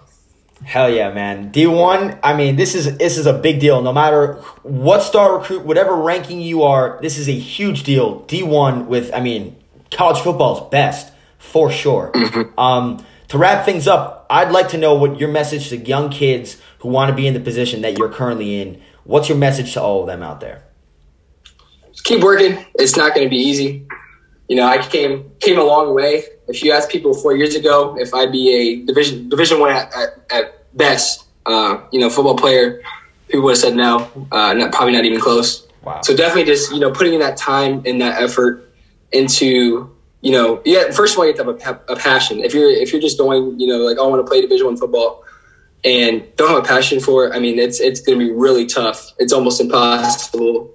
Hell 0.64 0.90
yeah, 0.90 1.12
man. 1.12 1.52
D 1.52 1.68
one, 1.68 2.20
I 2.24 2.36
mean, 2.36 2.56
this 2.56 2.76
is 2.76 2.98
this 2.98 3.18
is 3.18 3.26
a 3.26 3.34
big 3.34 3.60
deal. 3.60 3.82
No 3.82 3.92
matter 3.92 4.36
what 4.64 5.02
star 5.02 5.38
recruit, 5.38 5.66
whatever 5.66 5.96
ranking 5.96 6.40
you 6.40 6.64
are, 6.64 7.00
this 7.02 7.18
is 7.18 7.28
a 7.28 7.34
huge 7.34 7.84
deal. 7.84 8.20
D 8.22 8.44
one 8.44 8.88
with, 8.88 9.12
I 9.14 9.22
mean, 9.22 9.56
college 9.90 10.20
football's 10.20 10.70
best 10.70 11.14
for 11.40 11.72
sure. 11.72 12.12
Mm-hmm. 12.14 12.60
Um, 12.60 13.04
to 13.30 13.38
wrap 13.38 13.66
things 13.66 13.88
up, 13.88 14.28
I'd 14.30 14.52
like 14.52 14.70
to 14.70 14.78
know 14.78 14.94
what 14.94 15.20
your 15.20 15.30
message 15.30 15.70
to 15.70 15.78
young 15.78 16.10
kids 16.10 16.58
who 16.80 16.90
want 16.90 17.10
to 17.10 17.16
be 17.16 17.28
in 17.28 17.34
the 17.34 17.40
position 17.40 17.82
that 17.82 17.98
you're 17.98 18.10
currently 18.10 18.62
in. 18.62 18.82
What's 19.04 19.30
your 19.30 19.38
message 19.38 19.74
to 19.74 19.82
all 19.82 20.02
of 20.02 20.08
them 20.08 20.22
out 20.22 20.42
there? 20.42 20.64
Keep 22.04 22.24
working. 22.24 22.66
It's 22.76 22.96
not 22.96 23.14
going 23.14 23.26
to 23.26 23.30
be 23.30 23.38
easy. 23.38 23.86
You 24.48 24.58
know, 24.58 24.66
I 24.66 24.78
came 24.80 25.32
came 25.40 25.58
a 25.58 25.64
long 25.64 25.94
way. 25.94 26.24
If 26.48 26.64
you 26.64 26.72
asked 26.74 26.90
people 26.90 27.14
four 27.14 27.36
years 27.36 27.56
ago 27.56 27.98
if 27.98 28.14
I'd 28.14 28.32
be 28.32 28.54
a 28.54 28.86
division 28.86 29.30
division 29.30 29.60
one 29.60 29.72
at, 29.72 29.94
at, 29.94 30.10
at, 30.32 30.58
best, 30.76 31.26
uh, 31.46 31.82
you 31.92 32.00
know, 32.00 32.10
football 32.10 32.38
player, 32.38 32.82
people 33.28 33.44
would 33.44 33.52
have 33.52 33.58
said 33.58 33.76
no. 33.76 34.10
Uh, 34.32 34.54
not, 34.54 34.72
probably 34.72 34.94
not 34.94 35.04
even 35.04 35.20
close. 35.20 35.68
Wow. 35.84 36.02
So 36.02 36.16
definitely 36.16 36.46
just 36.46 36.72
you 36.72 36.80
know 36.80 36.92
putting 36.92 37.14
in 37.14 37.20
that 37.20 37.38
time 37.38 37.84
and 37.86 38.02
that 38.02 38.22
effort 38.22 38.70
into 39.12 39.94
you 40.22 40.32
know 40.32 40.62
yeah 40.64 40.92
first 40.92 41.14
of 41.14 41.20
all 41.20 41.26
you 41.26 41.34
have 41.34 41.58
to 41.58 41.66
have 41.66 41.82
a, 41.90 41.94
a 41.94 41.96
passion 41.98 42.40
if 42.40 42.54
you're 42.54 42.70
if 42.70 42.94
you're 42.94 43.02
just 43.02 43.18
going 43.18 43.60
you 43.60 43.68
know 43.68 43.80
like 43.80 43.98
oh, 44.00 44.06
I 44.06 44.10
want 44.10 44.26
to 44.26 44.30
play 44.30 44.40
division 44.40 44.68
one 44.68 44.78
football 44.78 45.26
and 45.84 46.24
don't 46.36 46.50
have 46.50 46.64
a 46.64 46.68
passion 46.68 47.00
for 47.00 47.28
it, 47.28 47.36
I 47.36 47.40
mean, 47.40 47.58
it's 47.58 47.80
it's 47.80 48.02
going 48.02 48.20
to 48.20 48.26
be 48.26 48.32
really 48.32 48.66
tough. 48.66 49.12
It's 49.18 49.34
almost 49.34 49.60
impossible 49.60 50.74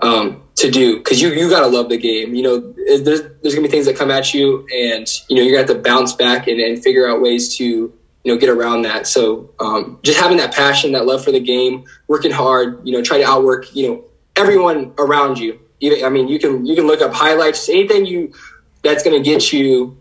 um, 0.00 0.42
to 0.56 0.70
do 0.70 0.98
because 0.98 1.20
you 1.20 1.30
you 1.30 1.50
got 1.50 1.60
to 1.60 1.66
love 1.66 1.88
the 1.88 1.98
game. 1.98 2.34
You 2.34 2.42
know, 2.42 2.74
there's 2.86 3.22
there's 3.42 3.54
to 3.54 3.62
be 3.62 3.68
things 3.68 3.86
that 3.86 3.96
come 3.96 4.10
at 4.10 4.32
you, 4.34 4.66
and 4.74 5.08
you 5.28 5.36
know 5.36 5.42
you're 5.42 5.60
to 5.64 5.72
have 5.72 5.76
to 5.76 5.82
bounce 5.82 6.12
back 6.12 6.46
and, 6.46 6.60
and 6.60 6.82
figure 6.82 7.08
out 7.08 7.20
ways 7.20 7.56
to 7.56 7.64
you 7.64 7.94
know 8.24 8.36
get 8.36 8.48
around 8.48 8.82
that. 8.82 9.06
So 9.06 9.54
um, 9.60 9.98
just 10.02 10.18
having 10.18 10.38
that 10.38 10.54
passion, 10.54 10.92
that 10.92 11.06
love 11.06 11.24
for 11.24 11.32
the 11.32 11.40
game, 11.40 11.84
working 12.06 12.30
hard, 12.30 12.86
you 12.86 12.92
know, 12.92 13.02
try 13.02 13.18
to 13.18 13.24
outwork 13.24 13.74
you 13.74 13.88
know 13.88 14.04
everyone 14.36 14.92
around 14.98 15.38
you. 15.38 15.60
Even, 15.80 16.04
I 16.04 16.08
mean, 16.08 16.28
you 16.28 16.38
can 16.38 16.66
you 16.66 16.74
can 16.74 16.86
look 16.86 17.00
up 17.00 17.12
highlights, 17.12 17.68
anything 17.68 18.06
you 18.06 18.32
that's 18.82 19.02
to 19.20 19.22
get 19.22 19.52
you 19.52 19.96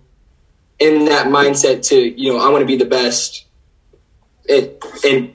in 0.80 1.06
that 1.06 1.28
mindset 1.28 1.88
to 1.88 1.96
you 1.96 2.32
know 2.32 2.40
I 2.40 2.50
want 2.50 2.62
to 2.62 2.66
be 2.66 2.78
the 2.78 2.86
best 2.86 3.46
at, 4.50 4.78
at, 5.04 5.30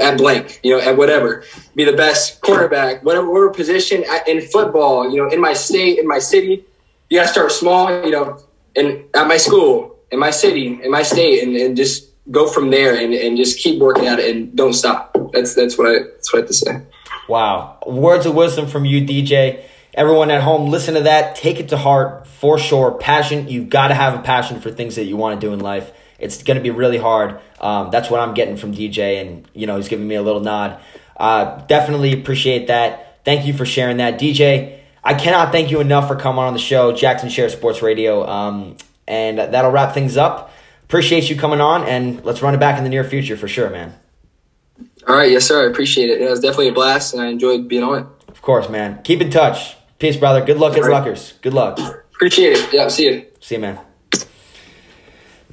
at 0.00 0.18
blank, 0.18 0.60
you 0.62 0.76
know, 0.76 0.80
at 0.80 0.96
whatever, 0.96 1.44
be 1.74 1.84
the 1.84 1.92
best 1.92 2.40
quarterback, 2.40 3.02
whatever, 3.04 3.28
whatever 3.30 3.50
position 3.50 4.04
in 4.26 4.40
football, 4.40 5.10
you 5.10 5.16
know, 5.16 5.28
in 5.28 5.40
my 5.40 5.52
state, 5.52 5.98
in 5.98 6.06
my 6.06 6.18
city. 6.18 6.64
You 7.10 7.18
got 7.18 7.26
to 7.26 7.32
start 7.32 7.52
small, 7.52 8.04
you 8.04 8.10
know, 8.10 8.40
and 8.76 9.04
at 9.14 9.26
my 9.26 9.36
school, 9.36 9.98
in 10.10 10.18
my 10.18 10.30
city, 10.30 10.80
in 10.82 10.90
my 10.90 11.02
state, 11.02 11.42
and, 11.42 11.56
and 11.56 11.76
just 11.76 12.10
go 12.30 12.46
from 12.46 12.70
there 12.70 12.96
and, 12.96 13.12
and 13.12 13.36
just 13.36 13.58
keep 13.58 13.80
working 13.80 14.06
at 14.06 14.18
it 14.18 14.34
and 14.34 14.54
don't 14.56 14.72
stop. 14.72 15.16
That's 15.32 15.54
that's 15.54 15.76
what 15.76 15.88
I 15.88 16.02
that's 16.04 16.32
what 16.32 16.38
I 16.38 16.42
have 16.42 16.48
to 16.48 16.54
say. 16.54 16.82
Wow, 17.28 17.78
words 17.86 18.26
of 18.26 18.34
wisdom 18.34 18.66
from 18.66 18.84
you, 18.84 19.04
DJ. 19.04 19.64
Everyone 19.94 20.30
at 20.30 20.42
home, 20.42 20.70
listen 20.70 20.94
to 20.94 21.02
that. 21.02 21.36
Take 21.36 21.60
it 21.60 21.68
to 21.68 21.76
heart 21.76 22.26
for 22.26 22.58
sure. 22.58 22.92
Passion. 22.92 23.48
You've 23.48 23.68
got 23.68 23.88
to 23.88 23.94
have 23.94 24.18
a 24.18 24.22
passion 24.22 24.60
for 24.60 24.70
things 24.70 24.96
that 24.96 25.04
you 25.04 25.16
want 25.16 25.40
to 25.40 25.46
do 25.46 25.52
in 25.52 25.60
life. 25.60 25.92
It's 26.18 26.42
going 26.42 26.56
to 26.56 26.62
be 26.62 26.70
really 26.70 26.98
hard. 26.98 27.40
Um, 27.60 27.90
that's 27.90 28.10
what 28.10 28.20
I'm 28.20 28.34
getting 28.34 28.56
from 28.56 28.72
DJ, 28.72 29.20
and 29.20 29.48
you 29.54 29.66
know 29.66 29.76
he's 29.76 29.88
giving 29.88 30.06
me 30.06 30.14
a 30.14 30.22
little 30.22 30.40
nod. 30.40 30.80
Uh, 31.16 31.60
definitely 31.66 32.12
appreciate 32.12 32.66
that. 32.68 33.24
Thank 33.24 33.46
you 33.46 33.52
for 33.52 33.64
sharing 33.64 33.98
that, 33.98 34.18
DJ. 34.18 34.78
I 35.02 35.14
cannot 35.14 35.52
thank 35.52 35.70
you 35.70 35.80
enough 35.80 36.08
for 36.08 36.16
coming 36.16 36.44
on 36.44 36.52
the 36.54 36.58
show, 36.58 36.92
Jackson 36.92 37.28
Share 37.28 37.48
Sports 37.48 37.82
Radio, 37.82 38.26
um, 38.26 38.76
and 39.06 39.38
that'll 39.38 39.70
wrap 39.70 39.92
things 39.92 40.16
up. 40.16 40.50
Appreciate 40.84 41.28
you 41.28 41.36
coming 41.36 41.60
on, 41.60 41.84
and 41.84 42.24
let's 42.24 42.42
run 42.42 42.54
it 42.54 42.60
back 42.60 42.78
in 42.78 42.84
the 42.84 42.90
near 42.90 43.04
future 43.04 43.36
for 43.36 43.48
sure, 43.48 43.70
man. 43.70 43.94
All 45.06 45.16
right, 45.16 45.30
yes, 45.30 45.46
sir. 45.46 45.66
I 45.66 45.70
appreciate 45.70 46.08
it. 46.10 46.20
It 46.20 46.30
was 46.30 46.40
definitely 46.40 46.68
a 46.68 46.72
blast, 46.72 47.12
and 47.12 47.22
I 47.22 47.26
enjoyed 47.26 47.68
being 47.68 47.82
on 47.82 48.02
it. 48.02 48.06
Of 48.28 48.40
course, 48.40 48.68
man. 48.68 49.02
Keep 49.02 49.20
in 49.20 49.30
touch. 49.30 49.76
Peace, 49.98 50.16
brother. 50.16 50.44
Good 50.44 50.58
luck 50.58 50.76
at 50.76 50.84
Rutgers. 50.84 51.34
Good 51.42 51.54
luck. 51.54 51.78
Appreciate 52.14 52.58
it. 52.58 52.72
Yeah, 52.72 52.88
see 52.88 53.06
you. 53.06 53.26
See 53.40 53.56
you, 53.56 53.60
man. 53.60 53.78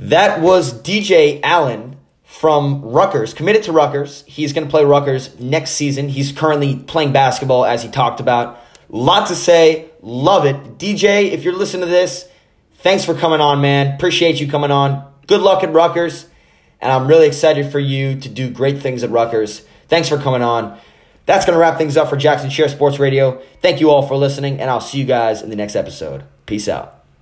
That 0.02 0.42
was 0.42 0.74
DJ 0.74 1.40
Allen 1.44 1.96
from 2.24 2.82
Rutgers, 2.82 3.36
committed 3.36 3.62
to 3.64 3.72
Rutgers. 3.72 4.24
He's 4.26 4.52
going 4.52 4.66
to 4.66 4.72
play 4.72 4.84
Rutgers 4.84 5.40
next 5.40 5.72
season. 5.72 6.10
He's 6.10 6.32
currently 6.32 6.76
playing 6.76 7.12
basketball, 7.12 7.66
as 7.66 7.84
he 7.84 7.90
talked 7.90 8.20
about. 8.20 8.60
Lot 8.90 9.28
to 9.28 9.36
say. 9.36 9.92
Love 10.02 10.48
it. 10.48 10.80
DJ, 10.80 11.30
if 11.30 11.44
you're 11.44 11.54
listening 11.54 11.82
to 11.82 11.92
this, 11.92 12.28
thanks 12.78 13.06
for 13.06 13.14
coming 13.14 13.42
on, 13.42 13.62
man. 13.62 13.94
Appreciate 13.94 14.42
you 14.42 14.50
coming 14.50 14.72
on. 14.72 15.08
Good 15.28 15.42
luck 15.42 15.64
at 15.64 15.72
Rutgers. 15.72 16.26
And 16.82 16.92
I'm 16.92 17.08
really 17.08 17.28
excited 17.28 17.72
for 17.72 17.80
you 17.80 18.20
to 18.22 18.28
do 18.28 18.50
great 18.50 18.80
things 18.80 19.04
at 19.04 19.12
Rutgers. 19.12 19.60
Thanks 19.88 20.10
for 20.10 20.18
coming 20.18 20.42
on. 20.42 20.80
That's 21.28 21.46
going 21.46 21.54
to 21.54 21.60
wrap 21.60 21.78
things 21.78 21.96
up 21.96 22.10
for 22.10 22.18
Jackson 22.18 22.50
Sher 22.50 22.70
Sports 22.70 22.98
Radio. 22.98 23.40
Thank 23.62 23.80
you 23.80 23.92
all 23.92 24.02
for 24.02 24.16
listening, 24.16 24.60
and 24.60 24.72
I'll 24.72 24.82
see 24.82 24.98
you 24.98 25.06
guys 25.06 25.44
in 25.44 25.52
the 25.52 25.56
next 25.56 25.76
episode. 25.76 26.24
Peace 26.48 26.68
out. 26.68 27.01